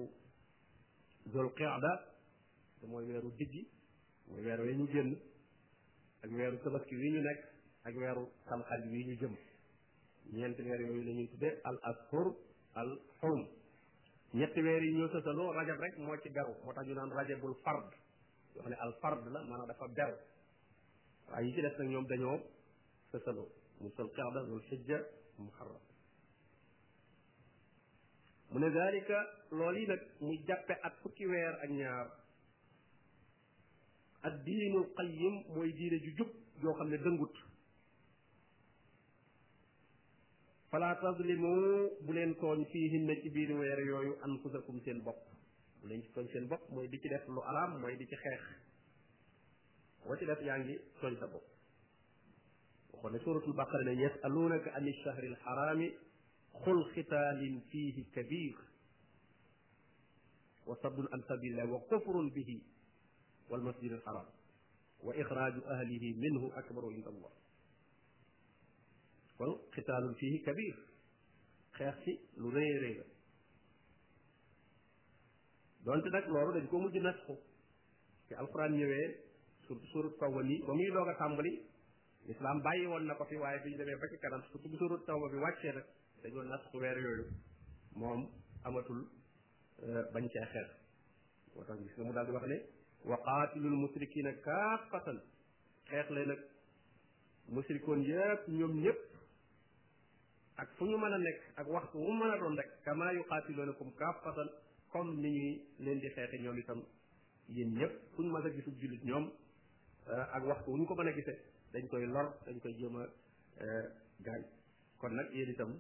zul 1.33 1.49
qida 1.57 1.93
te 2.79 2.85
mooy 2.91 3.05
weeru 3.11 3.31
diggi 3.39 3.63
mooy 4.29 4.43
weer 4.47 4.61
wi 4.67 4.73
ñu 4.79 4.87
génn 4.93 5.11
ak 6.25 6.31
weeru 6.37 6.57
tabaski 6.65 6.95
wi 7.01 7.09
ñu 7.15 7.21
nekk 7.23 7.41
ak 7.87 7.95
weeru 8.01 8.25
tamxarit 8.49 8.87
wi 8.93 9.07
ñu 9.09 9.15
jëm 9.21 9.35
ñeenti 10.37 10.61
weer 10.67 10.81
yooyu 10.87 11.03
la 11.07 11.13
ñuy 11.17 11.29
tuddee 11.33 11.61
al 11.69 11.77
ashur 11.91 12.29
al 12.81 12.91
xurum 13.19 13.43
ñetti 14.39 14.61
weer 14.67 14.83
yi 14.85 14.95
ñoo 14.97 15.09
sësaloo 15.13 15.53
rajab 15.53 15.79
rek 15.85 15.95
moo 15.99 16.17
ci 16.23 16.29
garu 16.37 16.53
moo 16.65 16.73
tax 16.73 16.87
ñu 16.87 16.95
naan 16.95 17.11
rajabul 17.19 17.55
fard 17.65 17.89
yoo 18.55 18.63
xam 18.63 18.71
ne 18.71 18.77
al 18.87 18.93
fard 19.01 19.25
la 19.33 19.41
maanaam 19.49 19.69
dafa 19.69 19.87
ber 19.97 20.15
waaye 21.31 21.47
yi 21.47 21.55
ci 21.55 21.61
des 21.63 21.77
nag 21.79 21.89
ñoom 21.89 22.07
dañoo 22.07 22.39
sësaloo 23.11 23.49
mu 23.81 23.89
sol 23.97 24.09
qirda 24.15 24.41
zul 24.49 24.63
xijja 24.69 24.97
muharram 25.39 25.83
mu 28.51 28.59
ne 28.59 28.69
zalika 28.77 29.19
loolu 29.57 29.79
yi 29.81 29.87
nag 29.87 30.03
mu 30.25 30.33
jàppe 30.47 30.75
at 30.87 30.95
fukki 31.03 31.25
weer 31.31 31.55
ak 31.65 31.71
ñaar 31.81 32.07
ad 34.27 34.35
diinul 34.45 34.87
qayim 34.97 35.35
mooy 35.55 35.71
diine 35.79 35.97
ju 36.05 36.11
jub 36.19 36.31
yoo 36.63 36.75
xam 36.77 36.89
ne 36.91 36.97
dëngut 37.05 37.37
fala 40.71 40.89
tazlimu 41.01 41.55
bu 42.05 42.11
leen 42.17 42.33
tooñ 42.41 42.61
fiihinna 42.71 43.15
ci 43.23 43.29
biir 43.35 43.51
weer 43.61 43.79
yooyu 43.91 44.13
anfusakum 44.25 44.77
seen 44.85 44.99
bopp 45.07 45.21
lañ 45.89 46.03
ci 46.05 46.11
tooñ 46.13 46.29
seen 46.33 46.47
bopp 46.49 46.63
mooy 46.71 46.89
di 46.89 47.01
ci 47.01 47.09
def 47.09 47.27
lu 47.29 47.41
araam 47.51 47.81
mooy 47.81 47.97
di 47.97 48.07
ci 48.07 48.17
xeex 48.17 48.43
boo 50.05 50.17
ci 50.17 50.25
def 50.27 50.41
yaa 50.43 50.59
ngi 50.59 50.77
tooñ 51.01 51.15
sa 51.21 51.27
bopp 51.33 51.47
waxoon 52.93 53.13
ne 53.13 53.19
suratul 53.19 53.55
baqara 53.55 53.85
ne 53.85 53.93
yasalunaka 54.03 54.71
an 54.77 54.87
ishahri 54.87 55.27
alharami 55.33 55.89
xul 56.63 56.81
xitaalin 56.93 57.57
fiihi 57.71 58.03
kabir 58.15 58.55
wa 60.67 60.75
sabdun 60.83 61.09
an 61.15 61.21
sabilillah 61.29 61.67
wa 61.73 61.79
kufrun 61.91 62.29
bihi 62.35 62.57
wal 63.49 63.63
masjid 63.69 63.93
alharam 63.93 64.29
wa 65.07 65.13
ixraaju 65.23 65.61
ahlihi 65.75 66.09
minhu 66.25 66.47
akbaru 66.61 66.91
inda 66.97 67.09
allah 67.15 67.33
kon 69.39 69.53
xitaalun 69.75 70.15
fiihi 70.21 70.39
kabir 70.47 70.77
xeex 71.77 71.95
ci 72.05 72.13
lu 72.41 72.49
rëy 72.57 72.73
rëy 72.85 72.95
la 73.01 73.05
donte 75.85 76.09
nag 76.11 76.27
loolu 76.29 76.53
dañ 76.55 76.67
ko 76.69 76.79
mujj 76.79 76.97
nasxu 77.01 77.35
te 78.29 78.35
alquran 78.35 78.73
ñëwee 78.79 79.07
surtout 79.67 79.89
surut 79.93 80.15
tawba 80.19 80.41
nii 80.43 80.61
ba 80.67 80.73
muy 80.75 80.91
doog 80.95 81.11
tàmbali 81.19 81.53
lislaam 82.27 82.59
bàyyi 82.67 82.87
woon 82.91 83.05
na 83.07 83.15
ko 83.19 83.25
fi 83.31 83.37
waaye 83.43 83.59
bi 83.65 83.71
ñu 83.73 83.77
demee 83.79 83.97
ba 84.01 84.07
ci 84.11 84.17
kanam 84.23 84.43
surtout 84.49 84.69
bu 84.71 84.77
surut 84.77 85.03
tawba 85.07 85.27
bi 85.33 85.39
wàccee 85.45 85.73
nag 85.77 85.85
dañoo 86.23 86.43
nasxu 86.51 86.77
weer 86.83 86.99
yooyu 87.05 87.25
moom 88.01 88.21
amatul 88.65 89.01
euh, 89.85 90.03
bañ 90.13 90.25
cee 90.33 90.47
xel 90.53 90.69
moo 91.55 91.65
tax 91.67 91.79
gis 91.83 91.95
nga 91.97 92.05
mu 92.07 92.13
daal 92.15 92.27
di 92.27 92.33
wax 92.37 92.47
ne 92.53 92.59
wa 93.11 93.17
qaatilul 93.27 93.77
musrikina 93.83 94.33
kaafatan 94.47 95.19
xeex 95.91 96.09
leen 96.15 96.29
nag 96.31 96.41
musrikoon 97.55 98.01
yëpp 98.09 98.43
ñoom 98.59 98.75
ñëpp 98.85 99.01
ak 100.61 100.69
fu 100.77 100.83
ñu 100.91 100.97
mën 101.03 101.13
a 101.17 101.19
nekk 101.27 101.41
ak 101.61 101.67
waxtu 101.75 101.97
wu 102.05 102.11
mën 102.21 102.31
a 102.35 102.37
doon 102.41 102.55
rek 102.61 102.71
kama 102.87 103.07
yuqaatilunakum 103.17 103.91
kaafatan 104.01 104.49
comme 104.93 105.21
ni 105.23 105.31
ñuy 105.31 105.65
leen 105.79 106.01
di 106.01 106.09
xeexe 106.09 106.39
ñoom 106.39 106.59
itam 106.59 106.81
yéen 107.49 107.75
ñëpp 107.79 107.93
fu 108.13 108.23
ñu 108.23 108.31
mën 108.33 108.47
a 108.47 108.51
gisub 108.55 108.75
jullit 108.81 109.05
ñoom 109.05 109.25
euh, 110.13 110.25
ak 110.35 110.43
waxtu 110.49 110.71
wu 110.71 110.77
ñu 110.79 110.87
ko 110.87 110.95
mën 110.95 111.09
a 111.09 111.13
gisee 111.17 111.39
dañ 111.73 111.87
koy 111.91 112.07
lor 112.15 112.27
dañ 112.47 112.59
koy 112.63 112.75
jéem 112.79 112.97
a 113.01 113.05
euh, 113.65 113.87
gaañ 114.27 114.43
kon 114.99 115.13
nag 115.17 115.29
yéen 115.37 115.51
itam 115.55 115.73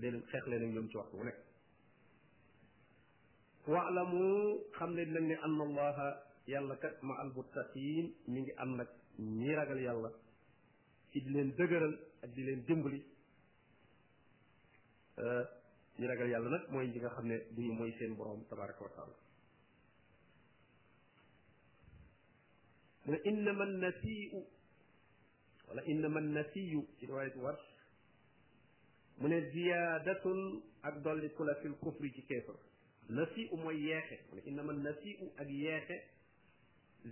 leen 0.00 0.16
xeex 0.30 0.44
leen 0.50 0.62
ak 0.64 0.70
ñoom 0.74 0.86
ci 0.90 0.96
waxtu 1.00 1.16
wu 1.18 1.24
nekk 1.24 1.38
waalamu 3.72 4.22
xam 4.76 4.90
leen 4.96 5.10
nag 5.14 5.24
ni 5.30 5.34
ann 5.44 5.60
allaha 5.66 6.08
yàlla 6.50 6.76
kat 6.82 6.96
ma 7.06 7.14
al 7.22 7.30
muttaqin 7.36 8.06
mi 8.30 8.38
ngi 8.40 8.52
ànd 8.62 8.80
ak 8.84 8.90
ñi 9.38 9.50
ragal 9.58 9.80
yàlla 9.86 10.10
ci 11.10 11.18
di 11.24 11.30
leen 11.34 11.50
dëgëral 11.58 11.94
ak 12.24 12.30
di 12.34 12.42
leen 12.46 12.60
dimbali 12.66 13.00
euh, 15.22 15.44
ñi 15.98 16.06
ragal 16.06 16.28
yàlla 16.30 16.48
nag 16.50 16.70
mooy 16.72 16.86
ñi 16.88 16.98
nga 16.98 17.10
xam 17.16 17.26
ne 17.28 17.36
duñu 17.54 17.72
mooy 17.72 17.92
seen 17.98 18.16
borom 18.16 18.44
tabaraka 18.48 18.82
wa 18.84 18.90
taala 18.96 19.14
mu 23.04 23.12
ne 23.12 23.18
innama 23.30 23.64
nasiu 23.82 24.40
wala 25.68 25.82
innama 25.86 26.20
nasiyu 26.20 26.80
ci 26.98 27.06
riwaayat 27.06 27.36
war 27.36 27.58
mu 29.18 29.28
ne 29.28 29.38
ziyaadatun 29.52 30.62
ak 30.82 30.94
ci 32.14 32.22
kéefar 32.28 32.56
nasiu 33.08 33.56
mu 33.56 33.70
ne 33.72 34.40
innama 34.46 34.72
ak 35.38 35.48
yeexe 35.50 35.96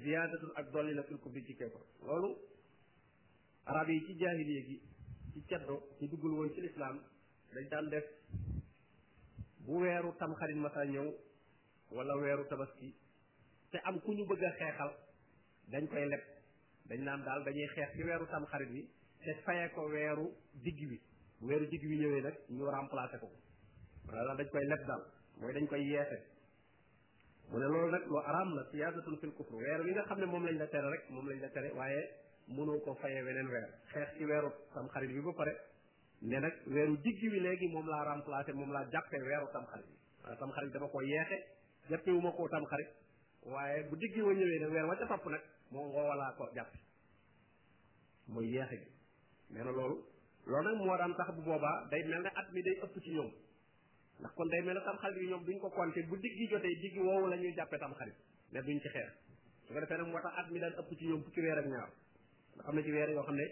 ziyaadatun 0.03 0.51
ak 0.57 0.71
dolli 0.73 0.95
la 0.95 1.03
fil 1.05 1.19
kufri 1.19 1.45
ci 1.47 1.55
kéefar 1.55 1.83
loolu 2.07 2.31
arab 3.67 3.89
yi 3.89 4.05
ci 4.07 4.13
jaahiliya 4.19 4.63
gi 4.69 4.77
ci 5.33 5.41
ceddo 5.49 5.75
ñu 6.01 6.09
duggul 6.09 6.33
woon 6.35 6.53
ci 6.55 6.61
lislaam 6.61 6.97
dañ 7.55 7.69
daan 7.71 7.89
def 7.91 8.05
bu 9.67 9.75
weeru 9.83 10.11
tamxarit 10.19 10.57
masa 10.57 10.85
ñëw 10.85 11.07
wala 11.97 12.15
weeru 12.23 12.45
tabaski 12.49 12.89
te 13.71 13.79
am 13.89 14.01
ku 14.01 14.13
ñu 14.15 14.25
bëgg 14.27 14.43
a 14.45 14.51
xeexal 14.59 14.91
dañ 15.73 15.85
koy 15.89 16.07
leb 16.09 16.23
dañ 16.89 17.01
naan 17.05 17.23
daal 17.25 17.45
dañuy 17.45 17.69
xeex 17.75 17.91
ci 17.95 18.03
weeru 18.03 18.27
tamxarit 18.27 18.71
bi 18.71 18.83
te 19.25 19.33
fayee 19.45 19.71
ko 19.75 19.83
weeru 19.89 20.27
digg 20.65 20.79
bi 20.91 20.99
bu 21.41 21.47
weeru 21.47 21.67
digg 21.69 21.83
bi 21.91 21.99
ñëwee 22.03 22.23
nag 22.23 22.37
ñu 22.49 22.65
remplacé 22.71 23.19
ko 23.19 23.29
wala 24.09 24.35
dañ 24.39 24.49
koy 24.51 24.65
leb 24.67 24.83
daal 24.89 25.03
mooy 25.41 25.53
dañ 25.55 25.67
koy 25.67 25.83
yeexe 25.91 26.19
mu 27.51 27.59
ne 27.59 27.67
loolu 27.73 27.91
nag 27.93 28.05
lu 28.11 28.19
araam 28.19 28.51
la 28.57 28.63
siyaasatul 28.71 29.19
fil 29.21 29.33
kufr 29.37 29.55
weer 29.55 29.81
wi 29.85 29.93
nga 29.93 30.03
xam 30.09 30.19
ne 30.21 30.27
moom 30.27 30.45
lañ 30.47 30.57
la 30.59 30.67
tere 30.73 30.89
rek 30.91 31.05
moom 31.11 31.29
lañ 31.29 31.39
la 31.41 31.49
tere 31.51 31.69
waaye 31.79 32.03
mënoo 32.55 32.81
ko 32.85 32.95
fayee 33.01 33.23
weneen 33.27 33.47
weer 33.55 33.69
xeex 33.93 34.09
ci 34.19 34.25
weeru 34.25 34.51
tamxarit 34.75 35.11
bi 35.15 35.23
ba 35.27 35.33
pare 35.41 35.55
ne 36.31 36.39
nag 36.41 36.55
weeru 36.67 36.97
digg 37.05 37.21
wi 37.23 37.41
léegi 37.41 37.69
moom 37.69 37.87
laa 37.89 38.05
remplacé 38.15 38.53
moom 38.55 38.71
laa 38.73 38.85
jàppe 38.93 39.17
weeru 39.19 39.47
tamxarit 39.53 39.87
waaw 40.25 40.37
tamxarit 40.39 40.73
dama 40.73 40.87
ko 40.89 41.01
yeexe 41.03 41.37
jàppewuma 41.91 42.31
koo 42.33 42.49
tamxarit 42.49 42.89
waaye 43.43 43.83
bu 43.89 43.97
digg 43.97 44.17
wa 44.23 44.33
ñëwee 44.33 44.61
nag 44.61 44.71
weer 44.71 44.87
wa 44.87 44.97
ca 44.97 45.07
topp 45.07 45.27
nag 45.29 45.41
moo 45.71 45.87
ngoowalaa 45.89 46.33
ko 46.39 46.49
jàppe 46.55 46.79
mooy 48.29 48.51
yeexe 48.55 48.77
gi 48.77 48.87
nee 49.51 49.65
na 49.65 49.71
loolu 49.73 50.05
lool 50.47 50.65
nag 50.65 50.77
moo 50.77 50.97
daan 50.97 51.15
tax 51.17 51.35
bu 51.35 51.43
boobaa 51.43 51.89
day 51.91 52.03
mel 52.05 52.23
ne 52.23 52.31
at 52.35 52.53
mi 52.53 52.63
day 52.63 52.79
ëpp 52.83 53.01
ci 53.03 53.11
ñoom 53.11 53.31
ndax 54.21 54.33
kon 54.35 54.47
day 54.49 54.63
mel 54.63 54.75
ne 54.75 54.81
tamxarit 54.85 55.23
yi 55.23 55.27
ñoom 55.29 55.45
duñ 55.45 55.59
ko 55.61 55.71
compté 55.71 56.03
bu 56.07 56.17
diggi 56.19 56.47
jotee 56.51 56.79
diggi 56.83 57.01
woowu 57.01 57.27
la 57.27 57.37
ñuy 57.37 57.53
jàppe 57.57 57.77
tamxarit 57.79 58.15
ne 58.53 58.61
duñ 58.63 58.79
ci 58.81 58.89
xeer 58.89 59.11
su 59.67 59.73
ko 59.75 59.81
defee 59.81 59.97
nag 59.99 60.07
moo 60.07 60.21
tax 60.23 60.35
at 60.39 60.51
mi 60.53 60.61
daan 60.61 60.73
ëpp 60.79 60.99
ci 60.99 61.05
ñoom 61.07 61.23
fukki 61.25 61.41
weer 61.41 61.59
ak 61.59 61.67
ñaar 61.67 61.91
ndax 62.55 62.69
am 62.69 62.75
na 62.77 62.83
ci 62.83 62.93
weer 62.93 63.11
xam 63.27 63.35
ne 63.35 63.45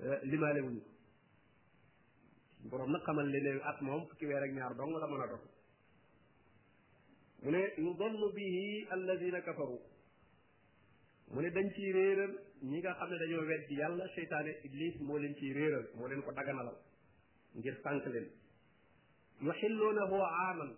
euh, 0.00 0.18
limaale 0.24 0.60
boroom 2.70 2.90
nag 2.92 3.02
xamal 3.06 3.26
li 3.32 3.40
leen 3.46 3.60
at 3.70 3.78
moom 3.86 4.02
fukki 4.08 4.24
weer 4.30 4.42
ak 4.46 4.52
ñaar 4.56 4.72
dong 4.78 4.92
la 5.02 5.06
mën 5.10 5.20
a 5.24 5.26
dox 5.32 5.42
mu 7.42 7.48
ne 7.54 7.60
yudallu 7.82 8.26
dañ 11.56 11.68
ciy 11.74 11.90
réeral 11.96 12.30
ñi 12.70 12.78
nga 12.80 12.92
xam 12.98 13.08
ne 13.10 13.16
dañoo 13.20 13.44
weddi 13.50 13.74
yàlla 13.80 14.04
seytaane 14.14 14.52
iblis 14.66 14.94
moo 15.06 15.18
leen 15.22 15.34
ciy 15.38 15.52
réeral 15.56 15.86
moo 15.96 16.08
leen 16.08 16.22
ko 16.24 16.30
daganalal 16.38 16.76
ngir 17.56 17.76
sànq 17.84 18.04
leen 18.14 18.28
yuxilluunahu 19.44 20.18
aaman 20.24 20.70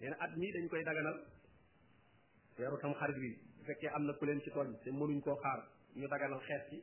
nee 0.00 0.16
at 0.24 0.32
mii 0.40 0.52
dañ 0.54 0.66
koy 0.70 0.82
daganal 0.88 1.18
weeru 2.58 2.76
tam 2.80 2.92
xarit 2.98 3.16
bi 3.22 3.30
bu 3.54 3.60
fekkee 3.68 3.88
am 3.96 4.02
na 4.06 4.12
ku 4.18 4.24
leen 4.26 4.40
ci 4.44 4.50
tooñ 4.54 4.70
te 4.84 4.88
mënuñ 4.98 5.20
koo 5.24 5.36
xaar 5.42 5.60
ñu 5.98 6.06
daganal 6.12 6.40
xeet 6.48 6.64
ci 6.68 6.76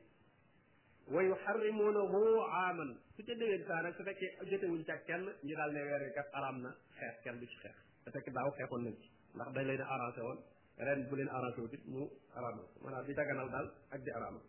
wa 1.12 1.20
yuharrimunahu 1.22 2.20
aaman 2.48 2.96
su 3.16 3.24
ca 3.28 3.34
déwén 3.40 3.62
saa 3.68 3.82
nag 3.84 3.94
su 3.98 4.04
fekkee 4.08 4.30
jotewuñ 4.52 4.84
ca 4.88 4.96
kenn 5.08 5.24
ñu 5.48 5.54
daal 5.58 5.72
ne 5.76 5.82
weer 5.86 6.02
wi 6.06 6.12
kat 6.18 6.28
araam 6.38 6.58
na 6.64 6.70
xeex 6.98 7.16
kenn 7.24 7.40
du 7.40 7.46
ci 7.48 7.58
xeex 7.64 7.76
te 8.04 8.10
fekk 8.16 8.28
daaw 8.38 8.50
xeexoon 8.58 8.82
nañ 8.86 8.96
ci 9.02 9.08
ndax 9.36 9.50
dañ 9.56 9.66
leen 9.68 9.82
arrangé 9.94 10.22
woon 10.28 10.40
ren 10.86 11.00
bu 11.08 11.16
leen 11.16 11.30
arrangé 11.36 11.60
wu 11.64 11.70
it 11.78 11.84
mu 11.86 12.02
araamal 12.38 12.68
maanaam 12.84 13.06
di 13.08 13.14
daganal 13.14 13.50
daal 13.54 13.68
ak 13.94 14.02
di 14.06 14.12
araamal 14.18 14.46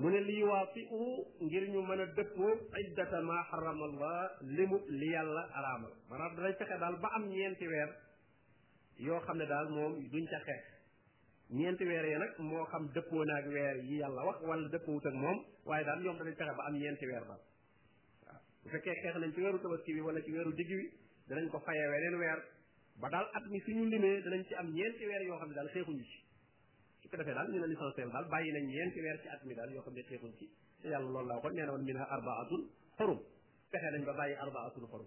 mu 0.00 0.08
ne 0.10 0.20
lii 0.28 0.42
waafiu 0.50 1.04
ngir 1.44 1.64
ñu 1.72 1.80
mën 1.88 2.00
a 2.04 2.06
dëppoo 2.16 2.50
iddata 2.80 3.18
ma 3.28 3.36
xarama 3.50 3.84
allah 3.90 4.18
limu 4.56 4.76
li 5.00 5.08
yàlla 5.16 5.42
araamal 5.58 5.92
maanaam 6.10 6.32
danañ 6.36 6.58
daal 6.82 6.96
ba 7.02 7.08
am 7.16 7.24
ñeenti 7.28 7.66
weer 7.72 7.90
yoo 9.06 9.20
xam 9.24 9.36
ne 9.40 9.46
daal 9.52 9.68
moom 9.76 9.92
duñ 10.12 10.24
ca 10.32 10.38
xeex 10.46 10.62
ñeenti 11.56 11.84
weer 11.84 12.04
ya 12.08 12.18
nag 12.18 12.32
moo 12.38 12.64
xam 12.70 12.84
dëppoo 12.94 13.24
naag 13.24 13.44
weer 13.54 13.76
yi 13.88 13.96
yàlla 14.00 14.22
wax 14.26 14.38
wala 14.48 14.68
dëppoowut 14.68 15.06
ak 15.06 15.14
moom 15.22 15.38
waaye 15.68 15.84
daal 15.84 16.00
ñoom 16.02 16.16
danañ 16.18 16.34
pexe 16.36 16.54
ba 16.58 16.62
am 16.68 16.74
ñeenti 16.80 17.04
weer 17.10 17.20
daal 17.28 17.28
waaw 17.30 18.40
bu 18.62 18.68
fekkee 18.72 18.94
xeex 19.02 19.16
nañ 19.22 19.32
ci 19.34 19.40
weeru 19.44 19.58
tabaski 19.62 19.90
bi 19.96 20.00
wala 20.06 20.20
ci 20.24 20.30
weeru 20.34 20.52
digg 20.58 20.70
wi 20.78 20.84
danañ 21.28 21.46
ko 21.52 21.58
fayee 21.66 21.88
weneen 21.92 22.16
weer 22.22 22.38
ba 23.00 23.08
daal 23.12 23.26
at 23.36 23.44
mi 23.52 23.58
ñu 23.76 23.84
limee 23.92 24.22
danañ 24.24 24.42
ci 24.48 24.54
am 24.60 24.68
ñeenti 24.76 25.02
weer 25.08 25.22
yoo 25.28 25.38
xam 25.40 25.48
ne 25.50 25.54
daal 25.58 25.68
xeexuñu 25.74 26.04
ci 26.10 26.18
su 27.00 27.06
ko 27.10 27.16
defee 27.18 27.34
daal 27.38 27.48
ñu 27.52 27.58
ne 27.62 27.66
l'essentiel 27.70 28.10
daal 28.14 28.26
bàyyi 28.32 28.50
nañ 28.56 28.66
ñeenti 28.72 28.98
weer 29.04 29.18
ci 29.22 29.28
at 29.34 29.40
mi 29.48 29.54
daal 29.58 29.70
yoo 29.74 29.82
xam 29.84 29.94
ne 29.98 30.02
xeexuñ 30.08 30.32
ci 30.38 30.46
te 30.80 30.86
yàlla 30.92 31.08
loolu 31.14 31.28
la 31.28 31.34
waxoon 31.34 31.54
nee 31.56 31.64
na 31.66 31.72
woon 31.74 31.84
minha 31.88 32.02
arbaatun 32.16 32.62
xorum 32.98 33.20
fexe 33.70 33.88
nañ 33.94 34.02
ba 34.08 34.12
bàyyi 34.20 34.34
arbaatun 34.44 34.84
xorum 34.92 35.06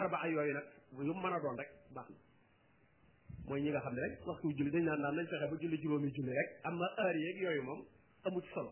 arbaa 0.00 0.24
yooyu 0.32 0.52
nag 0.58 0.66
yu 1.06 1.14
mën 1.22 1.32
a 1.36 1.38
rek 1.62 1.70
baax 1.96 2.08
na 2.12 2.18
mooy 3.48 3.60
ñi 3.62 3.70
nga 3.70 3.80
xam 3.80 3.94
ne 3.94 4.00
rek 4.00 4.26
waxtu 4.26 4.52
julli 4.56 4.70
dañ 4.70 4.84
naan 4.84 5.00
naan 5.02 5.14
nañ 5.16 5.26
fexe 5.30 5.46
ba 5.50 5.56
julli 5.62 5.76
juróomi 5.82 6.08
julli 6.12 6.32
rek 6.38 6.48
am 6.64 6.74
na 6.78 6.86
heure 6.98 7.20
yeeg 7.24 7.36
yooyu 7.42 7.62
moom 7.62 7.80
amut 8.24 8.44
solo 8.54 8.70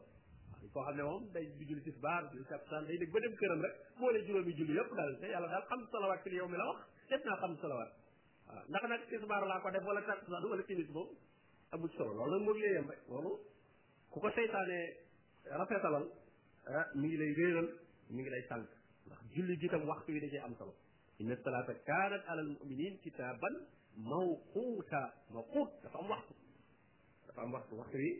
waaw 0.60 0.68
koo 0.72 0.82
xam 0.84 0.96
ne 0.96 1.02
moom 1.02 1.22
day 1.32 1.46
di 1.58 1.64
julli 1.68 1.82
tisbaar 1.86 2.22
julli 2.32 2.44
takkusaan 2.48 2.84
day 2.86 2.96
dégg 2.98 3.12
ba 3.12 3.20
dem 3.20 3.34
këram 3.40 3.60
rek 3.66 3.74
boole 4.00 4.18
juróomi 4.26 4.52
julli 4.58 4.72
yëpp 4.78 4.90
daal 4.96 5.12
te 5.20 5.26
yàlla 5.32 5.48
daal 5.52 5.64
xam 5.70 5.80
salawaat 5.92 6.20
fil 6.24 6.34
yow 6.40 6.48
la 6.60 6.66
wax 6.70 6.80
def 7.10 7.24
naa 7.24 7.36
xam 7.42 7.52
waaw 7.80 7.90
ndax 8.70 8.82
nag 8.90 9.00
tisbaar 9.10 9.42
laa 9.50 9.60
ko 9.62 9.68
def 9.74 9.84
wala 9.88 10.02
takkusaan 10.08 10.44
wala 10.52 10.62
timis 10.68 10.88
moom 10.96 11.08
solo 11.96 12.10
loolu 12.18 12.30
nag 12.34 12.42
moom 12.46 12.58
yéeyam 12.64 12.86
rek 12.92 13.00
loolu 13.10 13.32
ku 14.10 14.16
ko 14.22 14.28
seytaanee 14.36 14.84
rafetalal 15.58 16.06
ah 16.78 16.86
mu 16.98 17.06
ngi 17.06 17.16
lay 17.20 17.32
réeral 17.38 17.68
mi 18.14 18.20
ngi 18.22 18.30
lay 18.34 18.42
sànq 18.50 18.66
ndax 19.06 19.20
julli 19.34 19.54
gi 19.60 19.68
waxtu 19.90 20.10
yi 20.14 20.20
dañ 20.22 20.30
cee 20.32 20.44
am 20.46 20.54
solo 20.60 20.72
inna 21.20 21.34
salaata 21.44 21.72
kaanat 21.88 22.22
alal 22.30 22.46
muminin 22.52 22.94
kitaaban 23.04 23.56
mawquuta 24.04 25.00
mawquut 25.34 25.70
dafa 25.82 25.98
am 25.98 26.08
waxtu 26.10 26.34
dafa 27.26 27.40
am 27.42 27.52
waxtu 27.52 27.74
waxtu 27.78 27.96
wi 27.98 28.10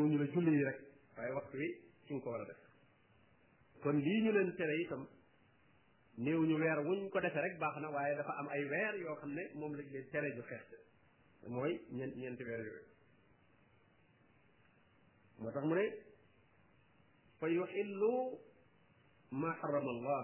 ñu 0.00 0.18
la 0.18 0.26
julli 0.32 0.50
yi 0.56 0.64
rek 0.64 0.78
waaye 1.16 1.32
wi 1.52 1.66
ko 2.20 2.32
kon 3.82 3.96
lii 4.00 4.20
ñu 4.24 4.32
leen 4.32 4.50
tere 4.56 4.74
itam 4.82 5.02
ñu 6.18 7.08
ko 7.12 7.20
defee 7.20 7.40
rek 7.44 7.56
baax 7.58 7.76
na 7.80 7.88
waaye 7.90 8.16
dafa 8.16 8.32
am 8.40 8.48
ay 8.48 8.64
weer 8.72 8.94
yoo 9.02 9.16
xam 9.20 9.30
ne 9.34 9.42
moom 9.54 9.72
lañ 9.74 9.88
leen 9.94 10.06
tere 10.12 10.28
ju 10.36 10.42
xeex 10.48 10.64
mooy 11.54 11.72
ñeent 11.96 12.14
ñeenti 12.16 12.42
weer 12.48 12.60
yooyu 12.66 12.84
moo 15.40 15.50
tax 15.52 15.64
mu 15.66 15.74
ne 15.74 15.84
fa 17.38 17.46
yuxillu 17.48 18.12
ma 19.40 19.50
xarama 19.60 19.90
allah 19.96 20.22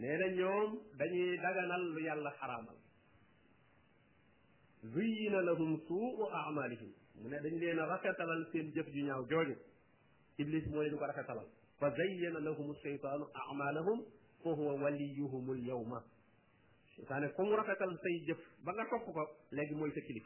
nee 0.00 0.16
na 0.18 0.26
ñoom 0.36 0.76
dañuy 0.96 1.36
daganal 1.36 1.82
lu 1.94 2.00
yàlla 2.00 2.32
xaraamal 2.40 2.76
zuyina 4.92 5.42
lahum 5.42 5.76
suu 5.88 6.24
amalihim 6.32 6.92
mu 7.20 7.28
ne 7.28 7.36
dañ 7.44 7.58
leen 7.60 7.78
a 7.78 7.84
rafetalal 7.86 8.46
seen 8.52 8.72
jëf 8.72 8.86
ju 8.94 9.04
ñaaw 9.06 9.24
jooju 9.30 9.56
iblis 10.38 10.64
moo 10.72 10.82
leen 10.82 10.96
ko 10.98 11.04
rafetalal 11.04 11.44
fa 11.78 11.90
zayyana 11.96 12.40
lahum 12.40 12.72
shaytanu 12.82 13.26
amalahum 13.50 14.00
fa 14.42 14.50
huwa 14.50 14.74
waliyuhum 14.82 15.50
al 15.50 15.60
yawma 15.68 16.00
seytaane 16.96 17.28
ko 17.36 17.42
mu 17.44 17.56
rafetal 17.56 17.92
say 18.02 18.24
jëf 18.26 18.38
ba 18.64 18.72
nga 18.72 18.84
topp 18.88 19.04
ko 19.12 19.22
léegi 19.52 19.74
mooy 19.74 19.90
sa 19.92 20.00
kilif 20.00 20.24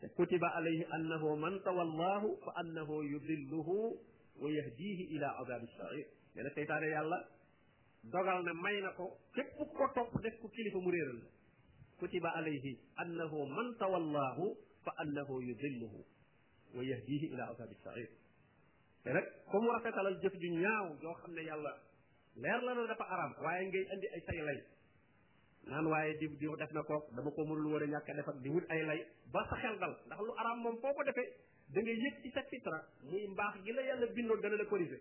te 0.00 0.06
kutiba 0.14 0.54
alayhi 0.54 0.86
annahu 0.92 1.36
man 1.36 1.58
tawallahu 1.64 2.38
fa 2.44 2.52
annahu 2.62 3.02
yudilluhu 3.02 3.98
wa 4.38 4.50
yahdihi 4.50 5.02
ila 5.16 5.34
adabi 5.42 5.66
sair 5.76 6.06
nee 6.36 6.42
na 6.42 6.50
seytaane 6.54 6.86
yàlla 6.94 7.33
dogal 8.10 8.42
na 8.44 8.52
may 8.52 8.76
na 8.84 8.92
ko 8.96 9.16
képp 9.32 9.56
ko 9.72 9.84
topp 9.96 10.12
def 10.20 10.34
ko 10.42 10.48
kilifa 10.52 10.76
mu 10.76 10.92
réeral 10.92 11.24
la 11.24 11.28
kutiba 11.96 12.28
alayhi 12.36 12.72
annahu 13.00 13.48
man 13.48 13.72
tawallahu 13.80 14.44
fa 14.84 14.92
annahu 15.00 15.40
yudilluhu 15.40 16.00
wa 16.76 16.82
yahdihi 16.84 17.32
ila 17.32 17.44
asabi 17.54 17.74
sair 17.80 18.08
te 19.04 19.08
nag 19.14 19.24
comme 19.48 19.68
rafetalal 19.72 20.18
jëf 20.20 20.34
ju 20.36 20.48
ñaaw 20.58 20.86
yoo 21.02 21.16
xam 21.22 21.32
ne 21.34 21.42
yàlla 21.48 21.72
leer 22.36 22.60
la 22.62 22.72
na 22.74 22.82
dafa 22.92 23.04
araam 23.08 23.32
waaye 23.40 23.62
ngay 23.68 23.84
andi 23.94 24.06
ay 24.14 24.20
say 24.28 24.40
lay 24.48 24.58
naan 25.64 25.86
waaye 25.88 26.12
di 26.20 26.28
di 26.28 26.46
def 26.60 26.72
na 26.76 26.82
ko 26.84 26.96
dama 27.16 27.30
ko 27.32 27.40
lu 27.56 27.68
war 27.72 27.82
a 27.82 27.86
ñàkk 27.88 28.08
a 28.10 28.12
def 28.20 28.28
ak 28.28 28.38
di 28.44 28.48
wut 28.52 28.66
ay 28.68 28.80
lay 28.88 29.00
ba 29.32 29.40
sa 29.48 29.56
xel 29.62 29.76
dal 29.80 29.92
ndax 30.06 30.18
lu 30.28 30.32
araam 30.40 30.58
moom 30.60 30.76
foo 30.82 30.92
ko 30.92 31.02
defee 31.08 31.30
da 31.72 31.78
ngay 31.80 31.96
yëg 32.04 32.16
ci 32.22 32.28
sa 32.36 32.42
fitra 32.52 32.78
muy 33.08 33.24
mbaax 33.32 33.54
gi 33.64 33.72
la 33.72 33.82
yàlla 33.88 34.06
bindoo 34.12 34.36
dana 34.44 34.56
la 34.60 34.64
corriger 34.68 35.00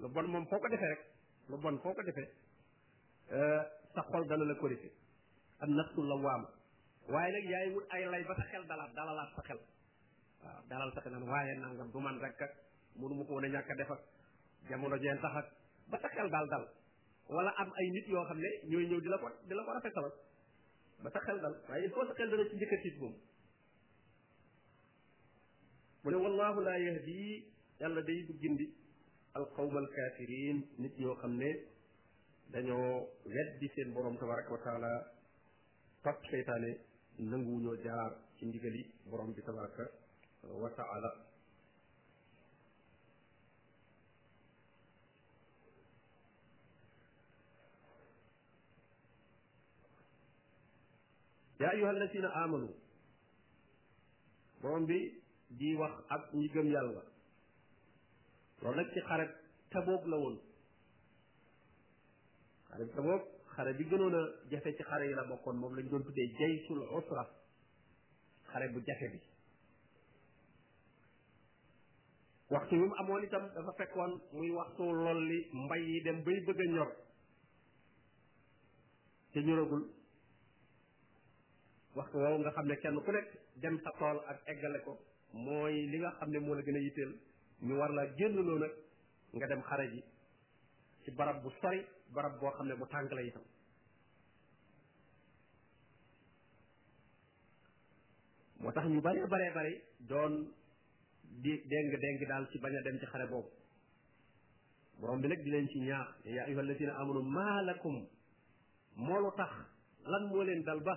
lu 0.00 0.06
bon 0.14 0.26
moom 0.32 0.44
foo 0.50 0.58
ko 0.58 0.68
defee 0.74 0.90
rek 0.94 1.02
lu 1.48 1.56
bon 1.62 1.78
foo 1.82 1.94
ko 1.94 2.02
defee 2.02 2.28
euh, 3.30 3.60
sa 3.94 4.02
xol 4.10 4.26
dana 4.28 4.44
la 4.44 4.54
corrigé 4.60 4.90
am 5.62 5.70
nafsu 5.78 6.00
lawaama 6.02 6.48
waaye 7.12 7.30
nag 7.32 7.44
yaay 7.50 7.68
wut 7.74 7.86
ay 7.94 8.04
lay 8.12 8.22
ba 8.28 8.34
sa 8.36 8.44
xel 8.50 8.64
dalaat 8.66 8.90
dalalaat 8.98 9.30
sa 9.36 9.42
xel 9.48 9.60
waaw 10.42 10.62
dalal 10.70 10.90
sa 10.94 11.00
xel 11.00 11.12
naan 11.12 11.28
waaye 11.32 11.54
nangam 11.62 11.88
du 11.92 11.98
man 12.00 12.18
rek 12.24 12.42
ak 12.44 12.52
mënu 12.98 13.14
ma 13.18 13.24
ko 13.26 13.32
woon 13.34 13.44
a 13.44 13.48
ñàkk 13.48 13.70
a 13.70 13.74
def 13.78 13.90
jamono 14.68 14.96
jeen 15.02 15.20
tax 15.22 15.34
ba 15.90 15.96
sa 16.02 16.08
xel 16.14 16.28
daal 16.34 16.46
dal 16.52 16.64
wala 17.34 17.50
am 17.60 17.70
ay 17.78 17.86
nit 17.94 18.06
yoo 18.14 18.24
xam 18.28 18.38
ne 18.44 18.50
ñooy 18.70 18.86
ñëw 18.90 19.00
di 19.04 19.08
la 19.12 19.18
ko 19.22 19.26
di 19.48 19.54
la 19.54 19.62
ko 19.66 19.70
rafetal 19.76 20.08
ba 21.02 21.08
sa 21.14 21.20
xel 21.26 21.38
dal 21.42 21.54
waaye 21.68 21.84
il 21.86 21.90
faut 21.94 22.06
sa 22.08 22.14
xel 22.18 22.28
dana 22.30 22.44
ci 22.48 22.54
njëkk 22.56 22.72
a 22.74 22.76
tiit 22.82 22.96
moom 23.00 23.14
mu 26.02 26.08
ne 26.12 26.16
wallahu 26.24 26.58
laa 26.66 26.78
yahdi 26.86 27.20
yàlla 27.80 28.00
day 28.08 28.18
du 28.28 28.34
gindi 28.42 28.66
alqawma 29.38 29.78
alkaafiriin 29.84 30.58
nit 30.82 30.94
ñoo 31.02 31.14
xam 31.22 31.32
ne 31.40 31.50
dañoo 32.52 32.92
weddi 33.34 33.66
seen 33.74 33.90
borom 33.94 34.16
tabaraka 34.20 34.50
wa 34.56 34.60
taala 34.66 34.92
topp 36.04 36.20
seytaane 36.32 36.70
nanguwuñoo 37.30 37.76
jaar 37.86 38.10
ci 38.36 38.42
ndigali 38.48 38.82
borom 39.10 39.30
bi 39.36 39.42
tabaraka 39.48 39.84
wa 40.62 40.70
taala 40.78 41.10
yaa 51.60 51.70
ayuha 51.76 51.90
alladina 51.94 52.28
amanu 52.44 52.68
borom 54.62 54.84
bi 54.88 54.96
di 55.58 55.68
wax 55.80 55.94
ak 56.14 56.22
ñi 56.38 56.48
yàlla 56.76 57.04
loolu 58.66 58.76
nag 58.78 58.88
ci 58.94 59.00
xare 59.08 59.24
taboog 59.70 60.04
la 60.10 60.16
woon 60.16 60.36
xare 62.68 62.86
taboog 62.94 63.22
xare 63.54 63.74
bi 63.74 63.84
gënoon 63.90 64.14
a 64.14 64.20
jafe 64.50 64.74
ci 64.76 64.82
xare 64.82 65.06
yi 65.06 65.14
la 65.14 65.22
bokkoon 65.24 65.56
moom 65.58 65.74
lañ 65.76 65.88
doon 65.90 66.02
tuddee 66.02 66.26
jaysul 66.38 66.80
usra 66.98 67.24
xare 68.50 68.68
bu 68.72 68.80
jafe 68.86 69.06
bi 69.12 69.20
waxtu 72.50 72.74
yu 72.74 72.86
mu 72.86 72.94
amoon 73.00 73.22
itam 73.24 73.44
dafa 73.54 73.72
fekkoon 73.78 74.12
muy 74.32 74.50
waxtu 74.58 74.82
lool 74.82 75.20
li 75.30 75.38
mbay 75.52 75.82
yi 75.90 76.00
dem 76.02 76.22
bay 76.24 76.38
bëgg 76.46 76.60
a 76.60 76.64
ñor 76.66 76.90
te 79.32 79.38
ñoragul 79.40 79.82
waxtu 81.96 82.16
woowu 82.22 82.38
nga 82.40 82.50
xam 82.54 82.66
ne 82.68 82.76
kenn 82.82 82.98
ku 83.04 83.10
nekk 83.12 83.28
dem 83.60 83.76
sa 83.82 83.90
tool 83.98 84.18
ak 84.30 84.38
eggale 84.50 84.78
ko 84.84 84.92
mooy 85.44 85.74
li 85.90 85.98
nga 86.02 86.10
xam 86.18 86.30
ne 86.30 86.38
moo 86.40 86.54
la 86.54 86.62
gën 86.66 86.76
a 86.78 86.82
yitteel 86.86 87.12
ñu 87.64 87.74
war 87.80 87.90
laa 87.94 88.06
génnloo 88.18 88.58
nag 88.58 88.72
nga 89.36 89.46
dem 89.48 89.62
xare 89.68 89.86
ji 89.92 90.00
ci 91.02 91.10
barab 91.16 91.42
bu 91.42 91.50
sori 91.60 91.80
barab 92.14 92.34
boo 92.40 92.50
xam 92.54 92.66
ne 92.68 92.74
bu 92.74 92.86
tàng 92.86 93.08
la 93.16 93.22
itam 93.28 93.42
moo 98.60 98.72
tax 98.74 98.86
ñu 98.92 99.00
bare 99.06 99.22
baree 99.32 99.50
bari 99.56 99.74
doon 100.08 100.34
di 101.42 101.52
déng 101.70 101.90
déng 102.02 102.20
daal 102.30 102.44
ci 102.50 102.58
bañ 102.62 102.74
a 102.78 102.80
dem 102.84 102.96
ci 103.00 103.06
xare 103.12 103.26
boobu 103.32 103.50
borom 105.00 105.20
bi 105.20 105.28
nag 105.28 105.40
di 105.44 105.50
leen 105.50 105.66
ci 105.70 105.78
ñaax 105.88 106.08
yaa 106.34 106.44
ayuha 106.46 106.60
alladina 106.64 106.92
amanu 107.00 107.22
maa 107.36 107.58
lakum 107.68 107.96
moo 109.04 109.18
lu 109.22 109.30
tax 109.40 109.52
lan 110.10 110.24
moo 110.30 110.42
leen 110.48 110.60
dal 110.66 110.80
ba 110.86 110.94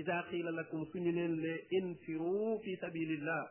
ida 0.00 0.16
qiila 0.30 0.50
lakum 0.60 0.80
suñu 0.90 1.10
leen 1.18 1.32
ne 1.44 1.52
infiru 1.78 2.40
fi 2.62 2.70
sabilillah 2.82 3.44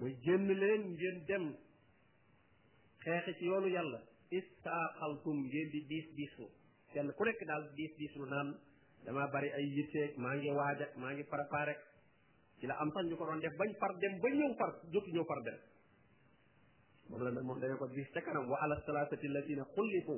mooy 0.00 0.14
génn 0.24 0.46
leen 0.62 0.82
ngeen 0.96 1.18
dem 1.28 1.44
xeexi 3.04 3.32
ci 3.38 3.44
yoonu 3.48 3.66
yàlla 3.76 4.00
istaaxaltum 4.38 5.38
ngeen 5.50 5.68
di 5.72 5.80
diis 5.90 6.06
diisu 6.16 6.46
kenn 6.92 7.08
ku 7.16 7.22
nekk 7.24 7.42
daal 7.50 7.64
diis 7.76 7.92
diis 8.00 8.14
lu 8.20 8.26
naan 8.32 8.48
damaa 9.04 9.28
bari 9.34 9.48
ay 9.56 9.66
yitteeg 9.76 10.12
maa 10.22 10.34
ngi 10.40 10.50
waaja 10.58 10.86
maa 11.00 11.12
ngi 11.12 11.24
préparé 11.32 11.74
ci 12.58 12.64
la 12.66 12.74
am 12.82 12.90
sax 12.94 13.04
ñu 13.06 13.16
ko 13.18 13.24
doon 13.28 13.40
def 13.44 13.54
bañ 13.60 13.70
par 13.80 13.92
dem 14.02 14.14
ba 14.22 14.28
ñëw 14.38 14.52
par 14.60 14.70
jotu 14.92 15.10
ñëw 15.14 15.24
par 15.30 15.40
dem 15.46 15.58
moom 17.08 17.20
la 17.24 17.30
nag 17.30 17.44
moom 17.46 17.58
dañu 17.60 17.76
ko 17.80 17.86
diis 17.96 18.08
ca 18.14 18.20
kanam 18.26 18.44
wa 18.52 18.56
ala 18.62 18.74
salaasati 18.86 19.26
alladina 19.30 19.64
xullifu 19.76 20.16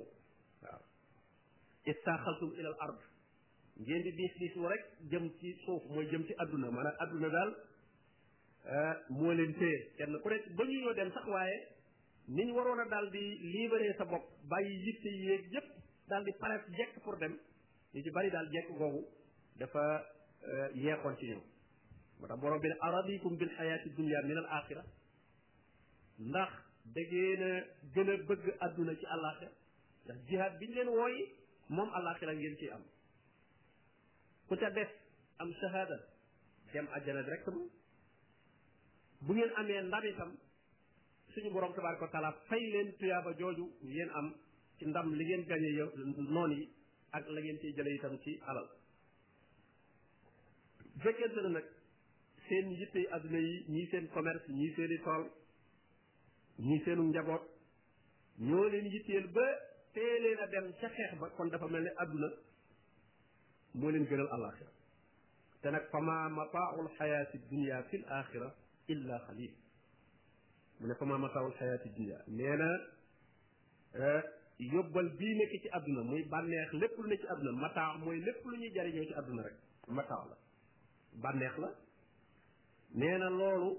waaw 0.63 0.81
istaaxaltum 1.91 2.51
ila 2.59 2.71
ard 2.85 2.99
ngeen 3.83 4.03
di 4.05 4.11
diis 4.19 4.35
diis 4.41 4.55
lu 4.61 4.67
rek 4.73 4.85
jëm 5.11 5.25
ci 5.39 5.49
suuf 5.65 5.83
mooy 5.93 6.07
jëm 6.11 6.23
ci 6.27 6.35
adduna 6.43 6.69
maanaam 6.75 6.97
adduna 7.03 7.29
daal 7.37 7.53
Euh, 8.71 8.93
moo 9.17 9.33
leen 9.33 9.53
téye 9.57 9.77
kenn 9.97 10.19
ku 10.21 10.29
nekk 10.29 10.45
ba 10.55 10.63
ñu 10.65 10.81
ñoo 10.81 10.93
dem 10.93 11.09
sax 11.13 11.25
waaye 11.27 11.57
ni 12.29 12.53
waroon 12.53 12.79
a 12.81 12.85
daal 12.85 13.11
di 13.11 13.23
libéré 13.53 13.95
sa 13.97 14.05
bopp 14.05 14.23
bàyyi 14.45 14.77
yitte 14.85 15.09
yéeg 15.09 15.49
yépp 15.53 15.69
daal 16.09 16.23
di 16.25 16.33
pare 16.39 16.59
jekk 16.77 16.99
pour 17.03 17.17
dem 17.17 17.39
ñu 17.95 18.03
ci 18.05 18.11
bari 18.11 18.31
daal 18.31 18.49
jekk 18.53 18.69
googu 18.77 19.01
dafa 19.57 19.85
euh, 20.45 20.69
yeexoon 20.75 21.17
ci 21.17 21.31
ñoom 21.31 21.43
moo 22.19 22.27
tax 22.29 22.41
a 22.79 22.85
gën 27.11 27.43
a 28.11 28.13
bëgg 28.27 28.45
àdduna 28.61 28.95
ci 28.99 29.05
àllaaxira 29.15 29.53
ndax 30.05 30.19
jihaad 30.29 30.55
biñ 30.59 30.71
leen 30.75 30.91
moom 31.69 31.89
àllaaxira 31.97 32.33
ngeen 32.35 32.57
ci 32.59 32.67
am 32.69 32.85
ku 34.49 34.55
ca 34.57 34.69
def 34.71 34.91
am 35.39 35.51
shahada 35.55 35.97
dem 36.73 36.87
àjjana 36.93 37.23
directement 37.23 37.69
bu 39.27 39.33
ngeen 39.35 39.51
amee 39.61 39.81
ndam 39.89 40.05
itam 40.13 40.31
suñu 41.33 41.51
borom 41.53 41.73
tabaraka 41.75 42.05
wa 42.05 42.13
taala 42.15 42.31
fay 42.49 42.63
leen 42.73 42.89
tuyaaba 42.99 43.31
jooju 43.39 43.65
ngeen 43.89 44.11
am 44.19 44.35
ci 44.79 44.85
ndam 44.87 45.15
li 45.15 45.25
ngeen 45.25 45.45
gañe 45.49 45.69
yow 45.79 45.89
noon 46.35 46.51
yi 46.59 46.69
ak 47.17 47.25
la 47.35 47.41
ngeen 47.41 47.59
ciy 47.61 47.73
jële 47.77 47.91
itam 47.95 48.19
ci 48.23 48.41
alal 48.47 48.69
fekkente 51.03 51.41
ne 51.43 51.49
nag 51.57 51.67
seen 52.49 52.67
yitte 52.81 53.01
adduna 53.15 53.39
yi 53.49 53.57
ñii 53.75 53.89
seen 53.91 54.07
commerce 54.15 54.49
ñii 54.59 54.75
seen 54.77 55.03
tool 55.05 55.25
ñii 56.69 56.81
seenu 56.85 57.03
njaboot 57.05 57.43
ñoo 58.47 58.69
leen 58.73 58.87
yitteel 58.95 59.27
ba 59.35 59.45
tee 59.95 60.15
leen 60.23 60.39
a 60.45 60.47
dem 60.53 60.67
ca 60.81 60.89
xeex 60.95 61.13
ba 61.21 61.27
kon 61.37 61.49
dafa 61.51 61.67
mel 61.69 61.83
ni 61.85 61.91
adduna 62.03 62.29
moo 63.79 63.91
leen 63.91 64.05
gënal 64.09 64.29
alaxira 64.35 64.71
te 65.61 65.69
nag 65.71 65.85
fama 65.93 66.17
mataaul 66.37 66.89
xayaati 66.99 67.37
dunia 67.51 67.83
fil 67.91 68.05
axira 68.21 68.49
illa 68.89 69.19
xalil 69.27 69.53
mu 70.81 70.87
ne 70.87 70.95
fa 70.95 71.05
ma 71.05 71.19
masaawul 71.19 71.55
xayaati 71.59 71.89
dunya 71.97 72.19
nee 72.27 72.57
eh, 73.93 74.23
yóbbal 74.73 75.09
bii 75.19 75.35
nekk 75.39 75.53
ci 75.63 75.69
àdduna 75.79 76.03
muy 76.03 76.23
bànneex 76.33 76.73
lépp 76.73 76.97
lu 76.99 77.09
nekk 77.09 77.21
ci 77.21 77.27
àdduna 77.33 77.61
mataax 77.61 77.97
mooy 78.05 78.19
lépp 78.25 78.45
lu 78.45 78.57
ñuy 78.59 78.73
jariñoo 78.75 79.05
ci 79.05 79.15
àdduna 79.15 79.43
rek 79.43 79.57
mataax 79.89 80.25
la 80.31 80.37
bànneex 81.23 81.57
la 81.63 81.71
nee 83.01 83.19
na 83.19 83.29
loolu 83.31 83.71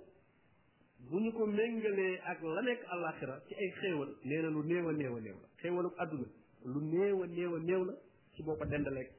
bu 1.08 1.16
ñu 1.20 1.32
ko 1.32 1.46
méngalee 1.46 2.20
ak 2.24 2.42
la 2.42 2.62
nekk 2.62 2.82
àllaaxira 2.94 3.36
ci 3.48 3.54
ay 3.56 3.70
xéewal 3.82 4.12
nee 4.24 4.42
lu 4.42 4.64
néew 4.66 4.88
a 4.90 4.94
néew 4.94 5.16
a 5.16 5.20
néew 5.22 5.38
la 5.42 5.48
xéewalu 5.62 5.90
àdduna 5.98 6.26
lu 6.66 6.80
néew 6.82 7.24
a 7.24 7.28
néew 7.66 7.84
la 7.90 7.94
ci 8.34 8.44
boo 8.44 8.56
ko 8.58 8.66
dendaleeg 8.66 9.10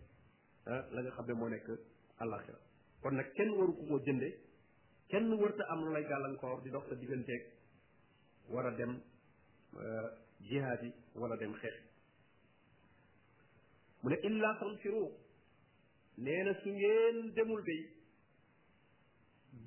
eh, 0.67 0.83
la 0.93 1.11
xam 1.11 1.27
ne 1.27 1.33
moo 1.33 1.49
nekk 1.49 1.67
àllaaxira 2.19 2.59
kon 3.03 3.11
nag 3.15 3.33
kenn 3.35 3.51
waru 3.59 3.73
ko 3.77 3.99
jënde 4.07 4.33
kenn 5.11 5.31
wërta 5.41 5.65
am 5.75 5.81
lu 5.85 5.93
lay 5.95 6.05
gàllankoor 6.11 6.61
di 6.65 6.71
dox 6.71 6.85
sa 6.89 6.95
digganteeg 6.99 7.43
war 8.53 8.67
a 8.67 8.71
dem 8.79 8.93
euh, 9.83 10.07
jihaad 10.49 10.81
yi 10.87 10.91
wala 11.23 11.37
dem 11.37 11.53
xeex 11.63 11.77
mu 14.03 14.09
ne 14.13 14.17
illa 14.29 14.51
tanfiru 14.61 15.03
nee 16.27 16.43
na 16.49 16.53
su 16.63 16.71
ngeen 16.77 17.17
demul 17.39 17.63
day 17.71 17.81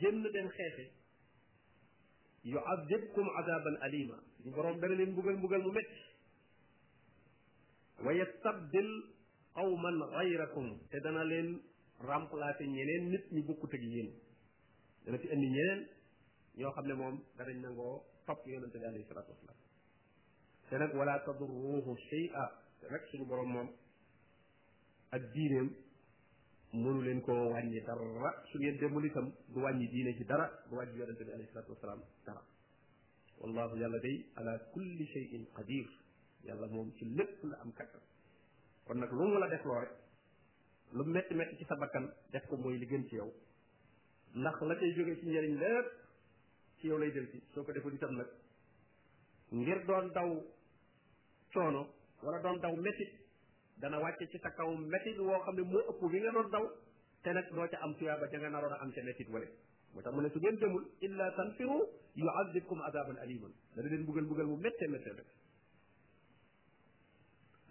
génn 0.03 0.21
dem 0.35 0.47
xeexe 0.57 0.85
yuadibkum 2.53 3.27
adaban 3.41 3.77
alima 3.87 4.17
ñu 4.45 4.49
boroom 4.55 4.77
dana 4.81 4.95
leen 4.95 5.11
mbugal 5.11 5.37
mbugal 5.37 5.61
mu 5.65 5.71
métti 5.77 6.01
wa 8.05 8.11
yastabdil 8.19 8.91
qawman 9.57 9.97
gayrakum 10.17 10.67
te 10.89 10.97
dana 11.03 11.23
leen 11.31 11.49
remplacer 12.07 12.67
ñeneen 12.75 13.03
nit 13.11 13.25
ñu 13.33 13.41
bokkut 13.47 13.73
ak 13.77 13.81
yéen 13.93 14.11
dana 15.05 15.17
ci 15.19 15.27
indi 15.35 15.47
ñeneen 15.55 15.81
ñoo 16.57 16.71
xam 16.75 16.85
ne 16.87 16.93
moom 16.95 17.15
danañ 17.37 17.57
nangoo 17.61 18.01
topp 18.25 18.45
yonente 18.47 18.79
bi 18.79 18.85
alayhi 18.85 19.05
salatu 19.07 19.31
wasalaam 19.33 19.59
te 20.69 20.75
nag 20.77 20.93
wala 20.95 21.19
tadurruhu 21.25 21.91
shay'a 22.09 22.43
te 22.79 22.85
nag 22.89 23.03
suñu 23.09 23.25
borom 23.25 23.49
moom 23.51 23.69
ak 25.11 25.21
diineem 25.33 25.67
mënu 26.73 27.01
leen 27.01 27.21
koo 27.21 27.51
wàññi 27.51 27.81
dara 27.85 28.29
su 28.49 28.57
ngeen 28.59 28.77
demul 28.79 29.05
itam 29.05 29.27
du 29.49 29.59
wàññi 29.61 29.87
diine 29.91 30.15
ci 30.17 30.23
dara 30.23 30.45
du 30.69 30.75
wàññi 30.75 30.97
yonente 30.99 31.23
bi 31.23 31.31
alayhi 31.31 31.51
salatu 31.53 31.71
wasalaam 31.73 32.01
dara 32.25 32.41
wallahu 33.41 33.75
yàlla 33.77 33.99
day 33.99 34.17
ala 34.35 34.57
kulli 34.73 35.05
shay'in 35.07 35.45
qadir 35.55 35.87
yàlla 36.45 36.67
moom 36.67 36.89
ci 36.95 37.05
lépp 37.05 37.43
la 37.43 37.57
am 37.61 37.71
kattan 37.73 38.01
kon 38.85 38.95
nag 38.97 39.11
lu 39.11 39.27
mu 39.31 39.37
la 39.37 39.47
def 39.49 39.63
loo 39.65 39.79
rek 39.79 39.91
lu 40.93 41.03
metti 41.03 41.33
metti 41.33 41.57
ci 41.57 41.65
sa 41.65 41.75
bakkan 41.75 42.05
def 42.31 42.45
ko 42.47 42.55
mooy 42.57 42.77
li 42.77 42.85
gën 42.85 43.03
ci 43.09 43.15
yow 43.15 43.31
ndax 44.35 44.55
la 44.61 44.75
koy 44.75 44.93
jógee 44.97 45.15
ci 45.19 45.25
njëriñ 45.29 45.57
lépp 45.59 45.87
ci 46.79 46.87
yow 46.87 46.97
lay 46.97 47.11
del 47.11 47.27
si 47.31 47.39
soo 47.53 47.63
ko 47.63 47.71
deful 47.71 47.93
itam 47.93 48.15
nag 48.17 48.27
ngir 49.51 49.85
doon 49.85 50.09
daw 50.13 50.43
coono 51.53 51.87
wala 52.23 52.39
doon 52.41 52.59
daw 52.61 52.75
métit 52.75 53.11
dana 53.77 53.99
wàcce 53.99 54.25
ci 54.31 54.39
sa 54.39 54.49
kaw 54.49 54.75
métit 54.77 55.17
woo 55.19 55.39
xam 55.45 55.55
ne 55.55 55.61
moo 55.61 55.81
ëpp 55.91 56.01
bi 56.11 56.19
nga 56.19 56.31
doon 56.31 56.49
daw 56.49 56.65
te 57.23 57.29
nag 57.31 57.45
doo 57.53 57.67
ca 57.67 57.77
am 57.81 57.93
tuyaaba 57.95 58.27
ja 58.31 58.39
nga 58.39 58.49
naroon 58.49 58.73
a 58.73 58.77
am 58.81 58.91
ca 58.91 59.03
métit 59.03 59.29
wala 59.29 59.45
moo 59.93 60.01
tax 60.01 60.13
mu 60.15 60.21
ne 60.21 60.29
su 60.29 60.39
ngeen 60.39 60.57
demul 60.57 60.83
illa 61.01 61.31
tanfiru 61.37 61.79
yuazibkum 62.15 62.81
azaban 62.81 63.17
aliman 63.21 63.53
dana 63.75 63.89
leen 63.89 64.03
bugal 64.05 64.25
bugal 64.25 64.45
bu 64.47 64.55
méttee 64.57 64.87
méttee 64.89 65.13
rek 65.13 65.27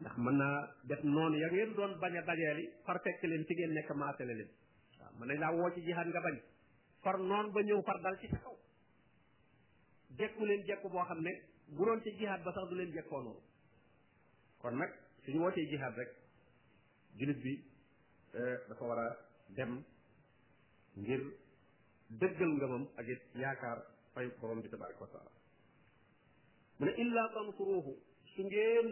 ndax 0.00 0.14
mën 0.16 0.36
naa 0.38 0.70
def 0.84 1.02
noon 1.02 1.32
ya 1.34 1.48
ngeen 1.50 1.72
doon 1.74 1.92
bañ 1.98 2.16
a 2.18 2.22
dajeel 2.22 2.58
yi 2.60 2.68
far 2.86 3.00
leen 3.22 3.44
ci 3.46 3.52
ngeen 3.54 3.72
nekk 3.74 3.90
maasale 3.96 4.34
leen 4.40 4.50
waaw 5.02 5.12
mën 5.18 5.26
nañ 5.28 5.38
laa 5.40 5.52
woo 5.56 5.70
ci 5.74 5.80
jihaad 5.86 6.08
far 7.02 7.18
noon 7.18 7.50
ba 7.52 7.62
ñëw 7.66 7.82
far 7.82 7.98
dal 8.02 8.16
ci 8.20 8.28
sa 8.30 8.38
kaw 8.38 8.56
jekku 10.18 10.44
leen 10.46 10.62
jekku 10.66 10.88
boo 10.88 11.04
xam 11.04 11.20
ne 11.20 11.32
bu 11.68 11.84
doon 11.84 12.00
ci 12.02 12.10
jihaad 12.18 12.42
ba 12.44 12.52
sax 12.52 12.68
du 12.70 12.74
leen 12.74 12.92
jekkoo 12.92 13.22
noonu 13.22 13.42
kon 14.62 14.70
nag 14.78 14.90
suñu 15.24 15.38
wootee 15.40 15.66
jihaad 15.70 15.94
rek 15.98 16.10
jullit 17.18 17.40
bi 17.42 17.52
euh, 18.38 18.56
dafa 18.68 18.84
war 18.86 18.98
a 18.98 19.16
dem 19.56 19.84
ngir 20.96 21.22
dëggal 22.10 22.52
ngëmam 22.56 22.88
ak 22.96 23.06
yaakaar 23.34 23.78
fay 24.14 24.28
borom 24.40 24.60
bi 24.62 24.68
tabaraka 24.68 25.00
wa 25.00 25.06
taala 25.08 25.30
mu 26.78 26.86
ne 26.86 26.92
illa 27.02 27.28
tansuruhu 27.34 27.94
su 28.34 28.42
ngeen 28.42 28.88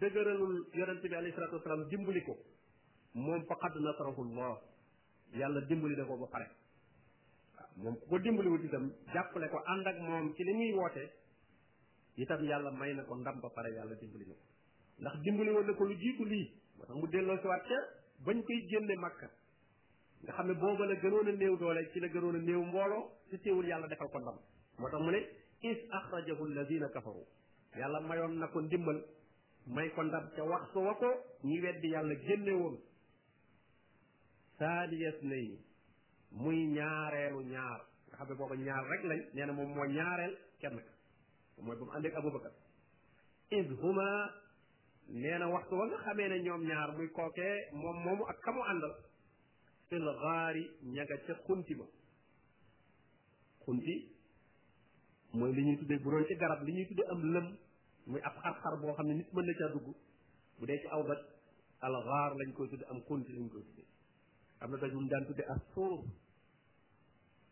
dëgëralul 0.00 0.56
yonente 0.74 1.08
bi 1.08 1.14
alayhi 1.14 1.34
salatu 1.36 1.56
wasalaam 1.56 1.88
dimbali 1.88 2.22
ko 2.24 2.36
moom 3.14 3.44
faqad 3.46 3.74
nasarahu 3.80 4.22
llah 4.34 4.58
yàlla 5.32 5.60
dimbali 5.68 5.96
na 5.96 6.04
ko 6.04 6.16
ba 6.18 6.26
pare 6.26 6.57
moom 7.82 7.94
boo 8.10 8.18
dimbaliwul 8.18 8.64
itam 8.66 8.90
jàppale 9.14 9.48
ko 9.50 9.58
ànd 9.72 9.86
ak 9.86 9.98
moom 10.00 10.34
ci 10.34 10.42
li 10.44 10.52
muy 10.52 10.72
woote 10.74 11.02
itam 12.16 12.40
yàlla 12.44 12.70
may 12.72 12.94
na 12.94 13.02
ko 13.04 13.14
ndam 13.14 13.40
ba 13.40 13.48
pare 13.54 13.70
yàlla 13.74 13.94
dimbali 14.00 14.24
na 14.26 14.34
ko 14.34 14.44
ndax 15.00 15.16
dimbali 15.22 15.50
woon 15.50 15.66
na 15.66 15.72
ko 15.74 15.84
lu 15.84 15.94
jiitu 15.94 16.24
lii 16.24 16.48
moo 16.76 16.84
tax 16.86 16.94
mu 17.00 17.06
delloo 17.06 17.38
si 17.40 17.46
waat 17.46 17.62
ca 17.68 17.76
bañ 18.26 18.42
koy 18.42 18.60
génne 18.70 18.94
makka 18.98 19.28
nga 20.22 20.32
xam 20.32 20.46
ne 20.46 20.54
booba 20.54 20.84
la 20.86 20.94
gënoon 21.02 21.28
a 21.28 21.32
néew 21.32 21.56
doole 21.58 21.90
ci 21.92 22.00
la 22.00 22.08
gënoon 22.08 22.36
a 22.36 22.40
néew 22.42 22.62
mbooloo 22.68 23.04
te 23.30 23.36
teewul 23.42 23.66
yàlla 23.70 23.86
defal 23.88 24.08
ko 24.12 24.18
ndam 24.18 24.38
moo 24.78 24.90
tax 24.90 25.00
mu 25.04 25.10
ne 25.10 25.20
is 25.62 25.78
axrajahu 25.98 26.42
alladina 26.48 26.88
kafaru 26.94 27.24
yàlla 27.78 28.00
mayoon 28.00 28.34
na 28.40 28.46
ko 28.48 28.60
ndimbal 28.60 28.98
may 29.66 29.88
ko 29.94 30.02
ndam 30.02 30.24
ca 30.34 30.42
wax 30.44 30.64
ko 30.72 30.80
wa 30.80 30.94
ko 30.96 31.10
ñi 31.44 31.60
weddi 31.62 31.88
yàlla 31.94 32.14
génne 32.26 32.52
woon 32.60 32.76
saaniyas 34.58 35.20
nayi 35.22 35.67
muy 36.36 36.56
ñaareelu 36.74 37.40
ñaar 37.52 37.80
nga 38.10 38.16
xam 38.18 38.36
booba 38.38 38.56
ñaar 38.66 38.82
rek 38.92 39.02
lañ 39.10 39.20
nee 39.34 39.52
moom 39.58 39.70
moo 39.76 39.86
ñaareel 39.96 40.34
kenn 40.60 40.76
ka 40.86 40.92
mooy 41.64 41.76
ba 41.78 41.84
mu 41.86 41.92
àndeeg 41.96 42.14
Abubakar 42.18 42.54
id 43.58 43.68
huma 43.82 44.06
nee 45.22 45.38
na 45.40 45.46
waxtu 45.54 45.72
wa 45.80 45.84
nga 45.88 45.98
xamee 46.04 46.28
ne 46.30 46.36
ñoom 46.46 46.62
ñaar 46.70 46.88
muy 46.96 47.08
kookee 47.18 47.56
moom 47.80 47.96
moomu 48.04 48.22
ak 48.30 48.38
kamu 48.44 48.60
àndal 48.70 48.92
fil 49.88 50.06
gaari 50.22 50.62
ña 50.94 51.02
nga 51.06 51.16
ca 51.26 51.34
xunti 51.46 51.72
ba 51.80 51.86
xunti 53.64 53.94
mooy 55.38 55.52
li 55.56 55.60
ñuy 55.66 55.76
tuddee 55.80 56.00
bu 56.02 56.08
doon 56.12 56.24
ci 56.28 56.34
garab 56.42 56.60
li 56.66 56.72
ñuy 56.76 56.86
tuddee 56.88 57.08
am 57.12 57.22
lëm 57.34 57.46
muy 58.10 58.20
ab 58.28 58.34
xar-xar 58.42 58.74
boo 58.80 58.94
xam 58.96 59.06
ne 59.08 59.14
nit 59.18 59.30
mën 59.34 59.46
na 59.46 59.52
caa 59.58 59.72
dugg 59.74 59.86
bu 60.56 60.62
dee 60.68 60.78
ci 60.82 60.88
aw 60.94 61.02
bat 61.08 61.20
al 61.86 61.94
gaar 62.08 62.30
lañ 62.38 62.50
koy 62.56 62.68
tuddee 62.70 62.88
am 62.92 62.98
xunti 63.08 63.30
lañ 63.36 63.48
koy 63.52 63.62
tuddee 63.66 63.86
am 64.60 64.70
na 64.70 64.76
dajum 64.82 65.06
daan 65.08 65.24
tudde 65.26 65.44
ak 65.54 65.60
sóor 65.74 66.02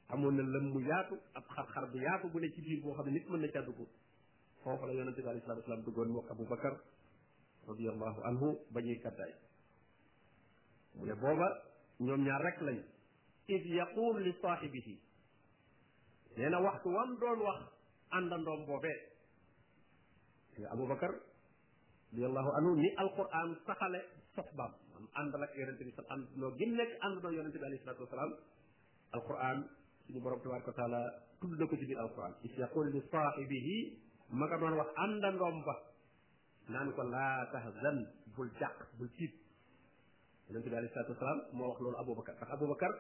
amoon 0.09 0.35
na 0.37 0.43
lëm 0.43 0.65
mu 0.67 0.73
bu 0.75 0.81
yaatu 0.89 2.29
bu 2.33 2.39
ne 2.41 2.49
ci 2.53 2.61
biir 2.61 2.81
boo 2.83 2.93
xam 2.95 3.07
ne 3.07 3.11
nit 3.13 3.29
mën 3.29 3.41
na 3.41 3.49
caa 3.49 3.63
dugg 3.63 3.79
foofu 4.63 4.87
la 4.87 4.93
yonente 4.93 5.23
bi 5.23 5.29
alei 5.29 5.41
salatu 5.41 5.59
wasalaam 5.61 5.85
duggoon 5.85 6.09
mook 6.09 6.49
bakar 6.51 6.75
radiallahu 7.69 8.21
anhu 8.31 8.49
ba 8.73 8.81
ñuy 8.81 8.99
kaddaay 9.03 9.33
mu 10.95 11.07
ne 11.07 11.15
booba 11.15 11.49
ñoom 12.01 12.23
ñaar 12.25 12.43
rek 12.43 12.61
lañ 12.61 12.81
li 14.25 14.33
saahibihi 14.43 14.95
nee 16.37 16.49
na 16.49 16.61
waxtu 16.63 16.89
wam 16.91 17.17
doon 17.21 17.41
wax 17.41 17.61
àndandoom 18.11 18.67
boobee 18.67 18.99
nga 20.59 20.69
abou 20.73 20.87
bakar 20.87 21.13
radiallahu 22.13 22.51
anhu 22.59 22.71
ni 22.77 22.89
alquran 22.97 23.51
saxale 23.67 24.01
soxbaam 24.35 24.73
am 25.01 25.07
àndal 25.21 25.43
ak 25.47 25.55
yonente 25.59 25.85
bi 25.85 25.93
sa 25.97 26.03
àndandoo 26.15 26.53
gi 26.59 26.67
nekk 26.67 26.93
àndandoo 27.07 27.31
yonente 27.37 27.59
bi 27.59 27.65
alayhi 27.65 27.83
salaatu 27.85 28.03
wasalaam 28.05 28.33
alquran 29.17 29.59
suñu 30.07 30.21
borom 30.23 30.41
tabaraka 30.41 30.71
wa 30.71 30.77
taala 30.79 31.01
na 31.59 31.67
ko 31.67 31.77
ci 31.77 31.87
biir 31.87 31.99
alquran 31.99 32.33
is 32.43 32.55
yaqul 32.59 32.87
li 32.93 33.01
saahibihi 33.11 33.77
ma 34.31 34.47
nga 34.47 34.59
doon 34.59 34.75
wax 34.79 34.89
àndandoom 35.05 35.65
ba 35.65 35.75
naan 36.69 36.93
ko 36.95 37.03
laa 37.03 37.45
tahzan 37.53 37.99
bul 38.37 38.49
jàq 38.61 38.77
bul 38.99 39.09
tiit 39.19 39.35
yonente 40.49 40.69
bi 40.71 40.77
alayhi 40.77 40.93
salaatu 40.95 41.13
wasalaam 41.13 41.41
moo 41.53 41.69
wax 41.71 41.79
loolu 41.81 41.97
aboubacar 41.99 42.35
ndax 42.35 42.51
aboubacar 42.53 42.93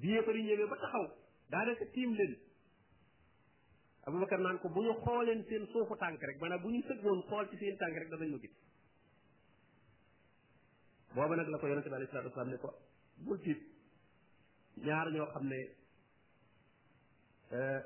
bi 0.00 0.08
yéefar 0.08 0.36
yi 0.36 0.56
ba 0.70 0.76
taxaw 0.80 1.04
daanaka 1.50 1.84
tiim 1.92 2.10
leen 2.16 2.34
aboubacar 4.06 4.38
naan 4.40 4.58
ko 4.60 4.68
bu 4.68 4.80
ñu 4.82 4.92
xooleen 5.04 5.44
seen 5.48 5.66
suufu 5.72 5.94
tànk 5.96 6.20
rek 6.22 6.40
maanaam 6.40 6.62
bu 6.62 6.68
ñu 6.70 6.80
sëggoon 6.88 7.20
xool 7.28 7.48
ci 7.50 7.56
seen 7.60 7.76
tànk 7.76 7.94
rek 8.02 8.10
danañ 8.12 8.30
ma 8.32 8.38
gis 8.38 8.54
booba 11.14 11.36
nag 11.36 11.48
la 11.48 11.58
ko 11.58 11.66
yonente 11.66 11.88
bi 11.88 11.94
alayhi 11.94 12.10
salaatu 12.10 12.58
ko 12.66 12.70
bul 13.24 13.38
tiit 13.42 13.60
ñaar 14.86 15.08
ñoo 15.12 15.26
xam 15.32 15.46
ne 15.48 15.58
euh, 17.52 17.80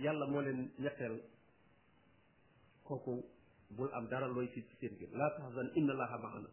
yàlla 0.00 0.26
moo 0.26 0.40
leen 0.42 0.70
ñetteel 0.78 1.16
kooku 2.84 3.24
bul 3.76 3.90
am 3.92 4.08
dara 4.08 4.26
looy 4.28 4.48
tiit 4.52 4.66
ci 4.68 4.76
seen 4.80 4.96
biir 4.98 5.10
laa 5.12 5.30
tahzan 5.36 5.70
inna 5.76 5.92
allaha 5.92 6.18
maana 6.18 6.48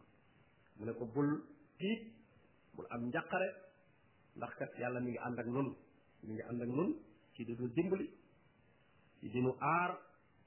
mu 0.76 0.84
ne 0.86 0.92
ko 0.92 1.06
bul 1.06 1.30
tiit 1.78 2.02
bul 2.74 2.86
am 2.90 3.02
njàqare 3.08 3.48
ndax 4.36 4.54
kat 4.58 4.72
yàlla 4.78 5.00
mi 5.00 5.10
ngi 5.10 5.18
ànd 5.26 5.38
ak 5.38 5.46
nun 5.46 5.68
mi 6.24 6.32
ngi 6.34 6.42
ànd 6.50 6.62
ak 6.64 6.68
nun 6.68 6.90
ci 7.34 7.44
dinu 7.44 7.68
dimbali 7.68 8.06
ci 9.20 9.28
dinu 9.30 9.50
aar 9.60 9.90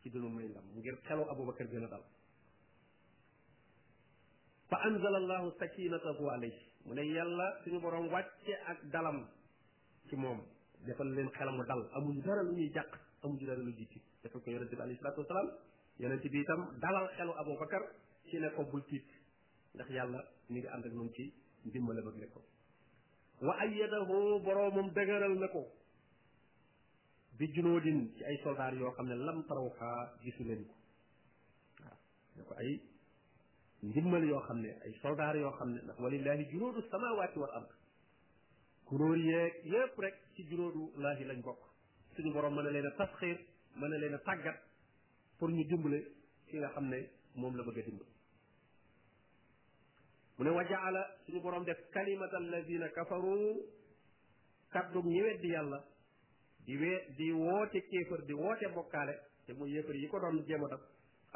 ci 0.01 0.09
dinu 0.11 0.29
may 0.29 0.47
ndam 0.49 0.65
ngir 0.77 0.95
xelu 1.05 1.23
Abubakar 1.31 1.67
gën 1.71 1.87
dal 1.93 2.03
fa 4.69 4.77
anzala 4.87 5.17
allahu 5.17 5.49
sakinatahu 5.59 6.29
alayhi 6.29 6.61
mu 6.85 6.93
ne 6.93 7.01
yàlla 7.01 7.45
suñu 7.63 7.79
borom 7.81 8.07
wàcce 8.13 8.55
ak 8.71 8.79
dalam 8.93 9.27
ci 10.07 10.15
moom 10.15 10.39
defal 10.85 11.07
leen 11.15 11.29
xelamu 11.37 11.63
dal 11.65 11.81
amuñu 11.97 12.21
dara 12.23 12.41
lu 12.43 12.51
ñuy 12.53 12.69
jàq 12.75 12.91
amuñu 13.23 13.45
dara 13.49 13.59
lu 13.61 13.71
jiitu 13.75 13.99
defal 14.23 14.41
ko 14.41 14.49
yonente 14.51 14.75
bi 14.75 14.81
alayhi 14.81 14.99
salatu 15.01 15.21
wasalaam 15.21 15.49
yonente 15.99 16.29
bi 16.29 16.39
itam 16.41 16.61
dalal 16.81 17.07
xelu 17.17 17.33
aboubacar 17.41 17.81
ci 18.29 18.37
ne 18.39 18.49
ko 18.55 18.61
bul 18.71 18.81
tiit 18.89 19.05
ndax 19.73 19.89
yàlla 19.89 20.19
mi 20.49 20.59
ngi 20.59 20.67
ànd 20.67 20.85
ak 20.85 20.93
moom 20.93 21.09
ci 21.15 21.23
ndimbale 21.65 22.01
bëgg 22.05 22.17
ne 22.21 22.27
ko 22.33 22.39
wa 23.41 23.53
ayyadahu 23.63 24.39
boroomam 24.45 24.87
dëgëral 24.95 25.35
na 25.39 25.47
ko 25.47 25.61
bi 27.37 27.45
junoodin 27.53 28.13
ci 28.17 28.23
ay 28.29 28.37
soldaar 28.43 28.73
yoo 28.75 28.91
xam 28.91 29.07
ne 29.09 29.15
lam 29.15 29.39
tarawxaa 29.47 29.99
gisu 30.21 30.43
leen 30.49 30.63
ko 30.67 30.73
waaw 32.35 32.45
ko 32.47 32.53
ay 32.61 32.71
ndimmal 33.83 34.23
yoo 34.25 34.41
xam 34.47 34.59
ne 34.61 34.69
ay 34.83 34.91
soldaar 35.01 35.35
yoo 35.37 35.51
xam 35.59 35.69
ne 35.73 35.81
ndax 35.83 35.97
walillahi 36.03 36.45
juróodu 36.51 36.81
samawaati 36.91 37.39
wal 37.39 37.51
ard 37.59 37.69
kuróor 38.87 39.17
yeeg 39.17 39.53
yépp 39.73 39.99
rek 39.99 40.15
ci 40.35 40.43
juróodu 40.49 40.81
laahi 40.97 41.23
lañ 41.25 41.41
bokk 41.43 41.61
suñu 42.15 42.33
borom 42.33 42.53
mën 42.55 42.63
na 42.63 42.71
leen 42.71 42.85
a 42.87 42.91
tasxiir 42.97 43.39
mën 43.77 43.89
na 43.89 43.97
leen 43.97 44.13
a 44.15 44.17
tàggat 44.17 44.59
pour 45.37 45.49
ñu 45.51 45.63
dimbale 45.63 45.99
ki 46.47 46.57
nga 46.57 46.69
xam 46.69 46.85
ne 46.89 46.99
moom 47.35 47.55
la 47.55 47.63
bëgg 47.63 47.77
a 47.87 47.91
mu 50.37 50.43
ne 50.45 50.49
wa 50.57 50.63
jaala 50.69 51.03
suñu 51.25 51.39
borom 51.41 51.63
def 51.63 51.77
kalimata 51.93 52.37
alladina 52.37 52.89
kafaru 52.89 53.61
kaddu 54.73 54.99
ñi 55.03 55.21
weddi 55.25 55.47
yàlla 55.55 55.79
di 56.65 56.73
wee 56.81 56.99
di 57.17 57.31
woote 57.31 57.79
kéefër 57.89 58.21
di 58.25 58.33
woote 58.33 58.65
bokkaale 58.75 59.13
te 59.45 59.53
muy 59.53 59.71
yéefar 59.73 59.95
yi 59.95 60.07
ko 60.07 60.19
doon 60.19 60.43
jéem 60.47 60.63
a 60.65 60.67
def 60.71 60.81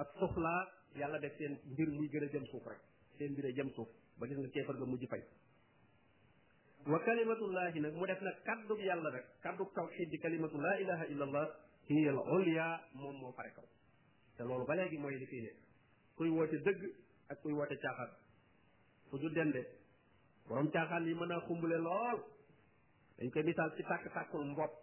ak 0.01 0.07
soxlaa 0.19 0.61
yàlla 0.99 1.19
def 1.19 1.33
seen 1.39 1.53
mbir 1.71 1.87
muy 1.89 2.07
gën 2.11 2.23
a 2.23 2.27
jëm 2.33 2.45
suuf 2.51 2.65
rek 2.69 2.79
seen 3.17 3.31
mbir 3.31 3.45
a 3.45 3.49
jëm 3.57 3.69
suuf 3.75 3.87
ba 4.19 4.27
gis 4.27 4.37
nga 4.37 4.49
kéefar 4.53 4.75
ga 4.79 4.85
mujj 4.85 5.03
fay 5.09 5.21
wa 6.91 6.99
kalimatullahi 7.05 7.79
nag 7.79 7.93
mu 7.97 8.05
def 8.05 8.21
nag 8.21 8.35
kaddub 8.45 8.79
yàlla 8.79 9.09
rek 9.09 9.25
kaddub 9.43 9.69
tawxid 9.75 10.09
di 10.09 10.17
kalimatu 10.19 10.57
laa 10.61 10.77
ilaha 10.83 11.05
illa 11.11 11.23
allah 11.27 11.45
al 12.11 12.19
ulya 12.37 12.65
moom 12.93 13.15
moo 13.21 13.31
pare 13.37 13.51
kaw 13.55 13.65
te 14.37 14.43
loolu 14.43 14.65
ba 14.65 14.75
léegi 14.75 14.97
mooy 14.97 15.15
li 15.21 15.25
fiy 15.25 15.41
nekk 15.45 15.57
kuy 16.15 16.29
woote 16.29 16.57
dëgg 16.65 16.81
ak 17.31 17.37
kuy 17.41 17.53
woote 17.59 17.75
caaxaan 17.83 18.11
fu 19.09 19.17
du 19.21 19.29
dende 19.37 19.61
borom 20.47 20.67
caaxaan 20.75 21.03
yi 21.07 21.13
mën 21.19 21.31
a 21.33 21.39
xumbule 21.47 21.77
lool 21.87 22.19
dañ 23.17 23.29
koy 23.33 23.43
misaal 23.43 23.69
ci 23.75 23.83
tàkk-tàkkul 23.89 24.43
mbopp 24.51 24.73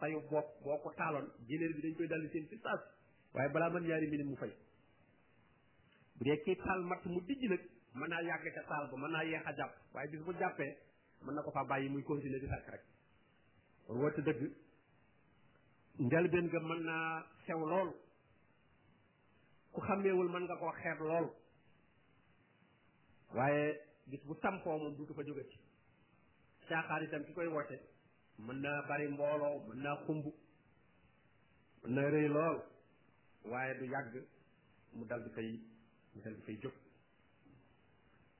sayu 0.00 0.18
bopp 0.30 0.48
boo 0.64 0.78
ko 0.82 0.90
taaloon 0.98 1.26
jëleel 1.48 1.72
bi 1.76 1.80
dañ 1.84 1.94
koy 1.98 2.08
daldi 2.12 2.28
seen 2.32 2.44
ci 2.50 2.56
waaye 3.34 3.48
balaa 3.54 3.70
mën 3.74 4.56
bu 6.20 6.24
dee 6.24 6.40
kii 6.42 6.56
taal 6.60 6.80
matt 6.90 7.04
mu 7.06 7.20
dijj 7.26 7.42
nag 7.50 7.62
mën 7.98 8.08
naa 8.10 8.20
yàgg 8.28 8.46
ca 8.54 8.62
taal 8.70 8.84
ba 8.90 8.96
mën 9.02 9.10
naa 9.12 9.22
yeex 9.24 9.44
a 9.46 9.52
jàpp 9.56 9.72
waaye 9.94 10.08
bis 10.10 10.22
bu 10.26 10.32
jàppee 10.40 10.72
mën 11.24 11.34
na 11.34 11.42
ko 11.42 11.50
faa 11.50 11.64
bàyyi 11.70 11.88
muy 11.90 12.02
continuer 12.02 12.40
di 12.40 12.48
sàkk 12.48 12.68
rek 12.72 12.84
woote 13.98 14.20
dëgg 14.26 14.42
njalbeen 16.06 16.46
ga 16.52 16.60
mën 16.68 16.80
naa 16.88 17.10
sew 17.46 17.60
lool 17.72 17.90
ku 19.72 19.80
xàmmeewul 19.86 20.28
mën 20.32 20.42
nga 20.46 20.56
koo 20.60 20.72
xeeb 20.80 20.98
lool 21.10 21.28
waaye 23.36 23.64
bis 24.10 24.20
bu 24.26 24.34
sampoo 24.42 24.78
moom 24.78 24.94
duutu 24.96 25.14
fa 25.14 25.22
jóge 25.26 25.44
ci 25.50 25.58
caaxaar 26.68 27.02
itam 27.02 27.22
ki 27.24 27.32
koy 27.36 27.46
woote 27.54 27.76
mën 28.44 28.58
naa 28.64 28.78
bari 28.88 29.06
mbooloo 29.12 29.56
mën 29.68 29.78
naa 29.84 29.96
xumb 30.04 30.24
mën 31.82 31.92
naa 31.94 32.10
rëy 32.14 32.28
lool 32.36 32.58
waaye 33.50 33.72
du 33.78 33.84
yàgg 33.94 34.14
mu 34.96 35.04
dal 35.10 35.22
di 35.24 35.30
koy 35.36 35.50
ñu 36.14 36.20
dal 36.24 36.34
di 36.34 36.42
fay 36.46 36.58
jóg 36.62 36.72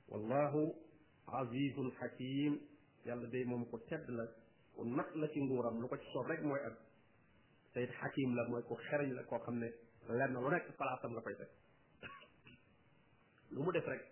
wallahu 0.09 0.61
azizun 1.38 1.90
hakim 2.00 2.61
yàlla 3.04 3.26
day 3.28 3.44
moom 3.44 3.64
ko 3.70 3.78
tedd 3.88 4.09
la 4.18 4.24
ku 4.74 4.85
naq 4.96 5.09
la 5.20 5.26
ci 5.33 5.40
nguuram 5.40 5.81
lu 5.81 5.87
ko 5.88 5.96
ci 5.96 6.07
soob 6.12 6.26
rek 6.31 6.42
mooy 6.48 6.61
ak 6.68 6.74
te 7.72 7.78
it 7.83 7.92
hakim 8.00 8.35
la 8.37 8.42
mooy 8.50 8.62
ko 8.68 8.74
xereñ 8.87 9.11
la 9.16 9.22
koo 9.28 9.38
xam 9.44 9.57
ne 9.62 9.68
lenn 10.18 10.33
lu 10.44 10.48
nekk 10.50 10.66
palaasam 10.78 11.12
la 11.14 11.20
koy 11.24 11.35
teg 11.40 11.48
lu 13.52 13.59
mu 13.64 13.70
def 13.72 13.87
rek 13.92 14.02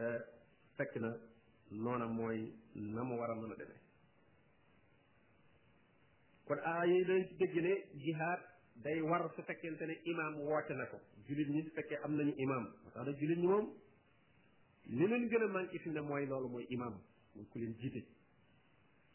eh, 0.00 0.18
fekk 0.76 0.94
na 1.04 1.10
noona 1.82 2.06
mooy 2.18 2.38
na 2.94 3.00
mu 3.08 3.14
war 3.20 3.30
a 3.32 3.34
mën 3.38 3.52
a 3.54 3.56
demee 3.60 3.80
kon 6.46 6.58
aaya 6.70 6.92
yi 6.92 7.04
dañ 7.08 7.22
ci 7.28 7.34
dégg 7.40 7.56
ne 7.64 7.72
jihaad 8.02 8.40
day 8.82 9.00
war 9.02 9.20
su 9.36 9.42
fekkente 9.42 9.86
ne 9.86 9.96
imaam 10.04 10.34
woote 10.40 10.70
na 10.74 10.86
ko 10.86 10.98
jullit 11.28 11.48
ñi 11.48 11.62
su 11.62 11.70
fekkee 11.74 11.98
am 12.04 12.16
nañu 12.16 12.34
imaam 12.38 12.64
tax 12.94 13.06
na 13.06 13.12
jullit 13.18 13.38
ñi 13.38 13.46
moom 13.46 13.66
li 14.90 15.06
leen 15.06 15.28
gën 15.28 15.42
a 15.42 15.46
manqué 15.48 15.78
fi 15.78 15.88
ne 15.90 16.00
mooy 16.00 16.26
loolu 16.26 16.48
mooy 16.48 16.66
imaam 16.68 16.98
mooy 17.34 17.46
ku 17.52 17.58
leen 17.58 17.74
jiite 17.80 18.02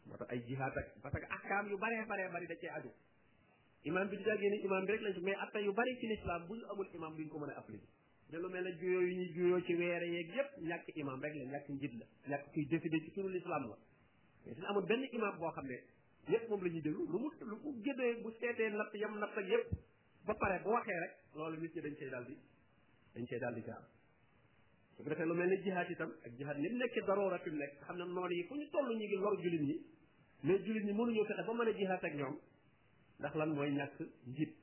moo 0.08 0.18
tax 0.18 0.30
ay 0.32 0.40
jihaat 0.48 0.78
ak 0.78 0.88
parce 1.02 1.20
que 1.20 1.26
ahkaam 1.30 1.68
yu 1.70 1.78
baree 1.78 2.06
baree 2.06 2.30
bari 2.34 2.48
da 2.48 2.56
cee 2.56 2.70
aju 2.70 2.90
imaam 3.84 4.08
bi 4.10 4.16
du 4.18 4.24
jàggee 4.24 4.50
ni 4.50 4.64
imaam 4.64 4.86
bi 4.86 4.92
rek 4.92 5.02
lañ 5.02 5.14
ci 5.14 5.22
mais 5.22 5.38
atta 5.38 5.60
yu 5.60 5.74
bari 5.74 5.96
ci 6.00 6.08
lislaam 6.08 6.46
bu 6.48 6.56
ñu 6.56 6.66
amul 6.72 6.88
imaam 6.94 7.16
duñ 7.18 7.28
ko 7.28 7.38
mën 7.40 7.50
a 7.52 7.58
appliquer 7.60 7.90
te 8.30 8.38
lu 8.38 8.50
mel 8.50 8.64
na 8.64 8.72
juyoo 8.72 9.02
yu 9.02 9.14
ñuy 9.20 9.30
juyoo 9.34 9.62
ci 9.62 9.76
weere 9.76 10.08
yeeg 10.10 10.34
yépp 10.36 10.58
ñàkk 10.62 10.88
imaam 10.96 11.20
rek 11.24 11.34
la 11.36 11.44
ñàkk 11.44 11.68
njiit 11.70 11.94
la 12.00 12.06
ñàkk 12.30 12.52
kuy 12.54 12.66
décider 12.66 13.00
ci 13.02 13.12
turu 13.12 13.28
lislaam 13.30 13.68
la 13.68 14.80
boo 15.38 15.52
xam 15.52 15.68
ne 15.68 15.84
ñëpp 16.28 16.50
moom 16.50 16.62
la 16.64 16.70
ñuy 16.74 16.82
déglu 16.88 17.04
lu 17.12 17.18
mu 17.24 17.28
lu 17.50 17.56
mu 17.64 17.70
génnee 17.84 18.16
bu 18.24 18.30
seetee 18.40 18.70
natt 18.70 18.94
yam 19.02 19.18
natt 19.20 19.38
ak 19.38 19.46
yëpp 19.48 19.68
ba 20.26 20.34
pare 20.36 20.62
bu 20.64 20.70
waxee 20.72 21.00
rek 21.04 21.14
loolu 21.36 21.58
nit 21.62 21.74
ñi 21.76 21.82
dañ 21.82 21.96
cay 21.96 22.10
daal 22.10 22.26
di 22.26 22.36
dañ 23.14 23.26
cay 23.30 23.40
daal 23.40 23.56
di 23.56 23.62
gaar 23.62 23.84
su 24.96 25.04
ko 25.04 25.10
defee 25.10 25.26
lu 25.26 25.34
mel 25.34 25.48
ne 25.50 25.58
jihaat 25.64 25.90
itam 25.90 26.12
ak 26.26 26.32
jihaat 26.38 26.58
ni 26.58 26.68
mu 26.70 26.78
nekkee 26.78 27.06
daroora 27.08 27.40
fi 27.40 27.50
mu 27.50 27.58
nekk 27.58 27.74
xam 27.86 27.96
ne 27.98 28.04
noonu 28.06 28.34
yi 28.34 28.44
fu 28.48 28.54
ñu 28.56 28.68
toll 28.72 28.88
ñu 28.90 29.06
ngi 29.06 29.16
lor 29.24 29.36
jullit 29.42 29.62
ñi 29.62 29.78
mais 30.44 30.60
jullit 30.66 30.84
ñi 30.84 30.94
mënuñoo 30.94 31.26
fexe 31.26 31.44
ba 31.48 31.54
mën 31.54 31.68
a 31.68 31.72
jihaat 31.78 32.04
ak 32.04 32.14
ñoom 32.16 32.36
ndax 33.20 33.34
lan 33.36 33.50
mooy 33.56 33.70
ñàkk 33.72 33.98
njiit 34.30 34.54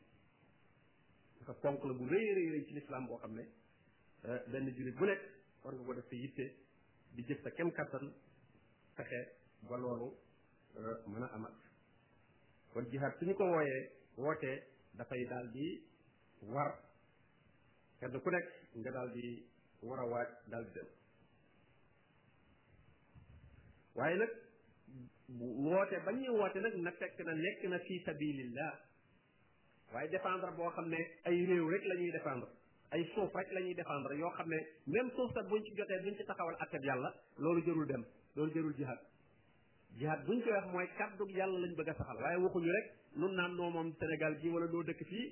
dafa 1.38 1.52
ponk 1.62 1.84
la 1.84 1.92
bu 1.98 2.04
rëy 2.08 2.26
rëy 2.36 2.48
rëy 2.54 2.64
ci 2.66 2.72
lislaam 2.74 3.06
boo 3.06 3.18
xam 3.18 3.32
ne 3.34 3.44
euh, 4.28 4.40
benn 4.50 4.66
jullit 4.76 4.96
bu 4.98 5.04
nekk 5.04 5.22
war 5.62 5.74
nga 5.74 5.84
ko 5.84 5.94
def 5.94 6.06
sa 6.08 6.14
yitte 6.14 6.46
di 7.14 7.22
jëf 7.26 7.40
sa 7.42 7.50
kem 7.50 7.70
mën 10.82 11.22
a 11.24 11.28
amat 11.34 11.54
kon 12.72 12.84
jihaad 12.92 13.12
su 13.18 13.24
ñu 13.24 13.34
ko 13.34 13.44
wooyee 13.54 13.82
wootee 14.24 14.56
dafay 14.98 15.22
daal 15.30 15.46
di 15.54 15.66
war 16.54 16.70
kenn 18.00 18.20
ku 18.22 18.30
nekk 18.30 18.46
nga 18.80 18.90
daal 18.96 19.10
di 19.16 19.26
war 19.88 20.00
a 20.00 20.06
waaj 20.12 20.28
daal 20.50 20.64
di 20.68 20.72
dem 20.76 20.88
waaye 23.96 24.16
nag 24.20 24.32
wootee 25.64 26.04
ba 26.06 26.10
ñuy 26.18 26.32
woote 26.38 26.58
nag 26.60 26.74
na 26.84 26.92
fekk 27.00 27.16
na 27.26 27.32
nekk 27.44 27.60
na 27.72 27.78
fi 27.86 27.94
sabilillah 28.06 28.72
waaye 29.92 30.08
défendre 30.14 30.50
boo 30.58 30.70
xam 30.76 30.86
ne 30.94 31.00
ay 31.26 31.36
réew 31.48 31.66
rek 31.72 31.84
la 31.90 31.94
ñuy 32.00 32.12
défendre 32.18 32.48
ay 32.94 33.02
suuf 33.14 33.30
rek 33.38 33.48
la 33.52 33.60
ñuy 33.64 33.74
défendre 33.74 34.12
yoo 34.22 34.30
xam 34.36 34.48
ne 34.52 34.60
même 34.92 35.10
suuf 35.16 35.30
sax 35.34 35.44
buñ 35.50 35.62
ci 35.64 35.74
jotee 35.76 36.02
buñ 36.04 36.14
ci 36.18 36.24
taxawal 36.24 36.56
attab 36.62 36.82
yàlla 36.88 37.10
loolu 37.42 37.60
jërul 37.66 37.86
dem 37.92 38.02
loolu 38.36 38.52
jërul 38.56 38.74
jihaad 38.80 39.00
jihaad 39.98 40.22
buñ 40.28 40.38
koy 40.44 40.52
wax 40.52 40.66
mooy 40.72 40.86
kàddug 40.98 41.30
yàlla 41.38 41.58
lañ 41.62 41.72
bëgg 41.78 41.90
a 41.90 41.94
saxal 41.98 42.18
waaye 42.22 42.38
waxuñu 42.44 42.70
rek 42.76 42.86
nun 43.20 43.32
naan 43.38 43.52
noo 43.56 43.70
moom 43.76 43.88
Sénégal 43.98 44.32
gi 44.40 44.48
wala 44.54 44.66
noo 44.66 44.82
dëkk 44.88 45.00
fii 45.10 45.26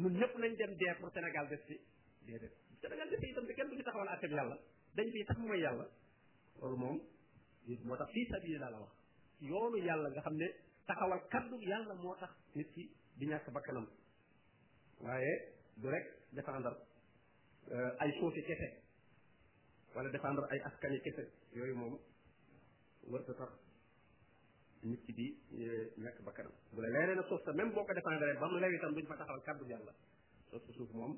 nun 0.00 0.12
ñëpp 0.20 0.32
nañ 0.40 0.52
dem 0.60 0.72
dee 0.80 0.94
pour 1.00 1.10
Sénégal 1.14 1.46
def 1.50 1.62
fi 1.68 1.76
déedéet 2.26 2.52
Sénégal 2.80 3.08
def 3.10 3.20
fi 3.20 3.26
itam 3.30 3.46
te 3.46 3.52
kenn 3.54 3.68
du 3.70 3.76
ci 3.76 3.82
taxawal 3.84 4.08
atteb 4.08 4.30
yàlla 4.38 4.56
dañ 4.96 5.08
fi 5.14 5.24
tax 5.24 5.38
mooy 5.38 5.60
yàlla 5.64 5.84
loolu 6.60 6.76
moom 6.82 6.98
moo 7.86 7.96
tax 7.96 8.10
fii 8.14 8.26
sabilillah 8.30 8.70
la 8.74 8.78
wax 8.82 8.92
yoonu 9.48 9.76
yàlla 9.88 10.08
nga 10.12 10.20
xam 10.26 10.36
ne 10.42 10.48
taxawal 10.88 11.20
kàddug 11.32 11.62
yàlla 11.70 11.94
moo 12.04 12.14
tax 12.20 12.32
nit 12.56 12.68
ki 12.74 12.84
di 13.18 13.24
ñàkk 13.30 13.46
bakkanam 13.54 13.86
waaye 15.04 15.32
du 15.80 15.86
rek 15.94 16.06
défendre 16.38 16.72
euh, 17.74 17.94
ay 18.02 18.10
suufi 18.18 18.42
kese 18.48 18.68
wala 19.94 20.08
défendre 20.10 20.44
ay 20.52 20.58
askani 20.68 20.98
kese 21.06 21.22
yooyu 21.56 21.76
moom 21.76 21.94
nit 24.88 25.00
ki 25.06 25.12
di 25.18 25.26
e, 25.60 25.64
ñàkk 26.02 26.18
bakkanam 26.26 26.52
bu 26.74 26.78
la 26.80 26.88
leeree 26.94 27.16
nag 27.18 27.26
suuf 27.28 27.42
sa 27.44 27.50
même 27.60 27.70
boo 27.74 27.84
ko 27.86 27.92
défendre 28.00 28.26
ba 28.40 28.46
mu 28.50 28.56
lew 28.62 28.72
itam 28.76 28.92
duñ 28.96 29.06
fa 29.10 29.16
taxawal 29.18 29.42
kàddu 29.46 29.64
yàlla 29.72 29.92
parce 30.50 30.70
suuf 30.76 30.90
moom 30.98 31.12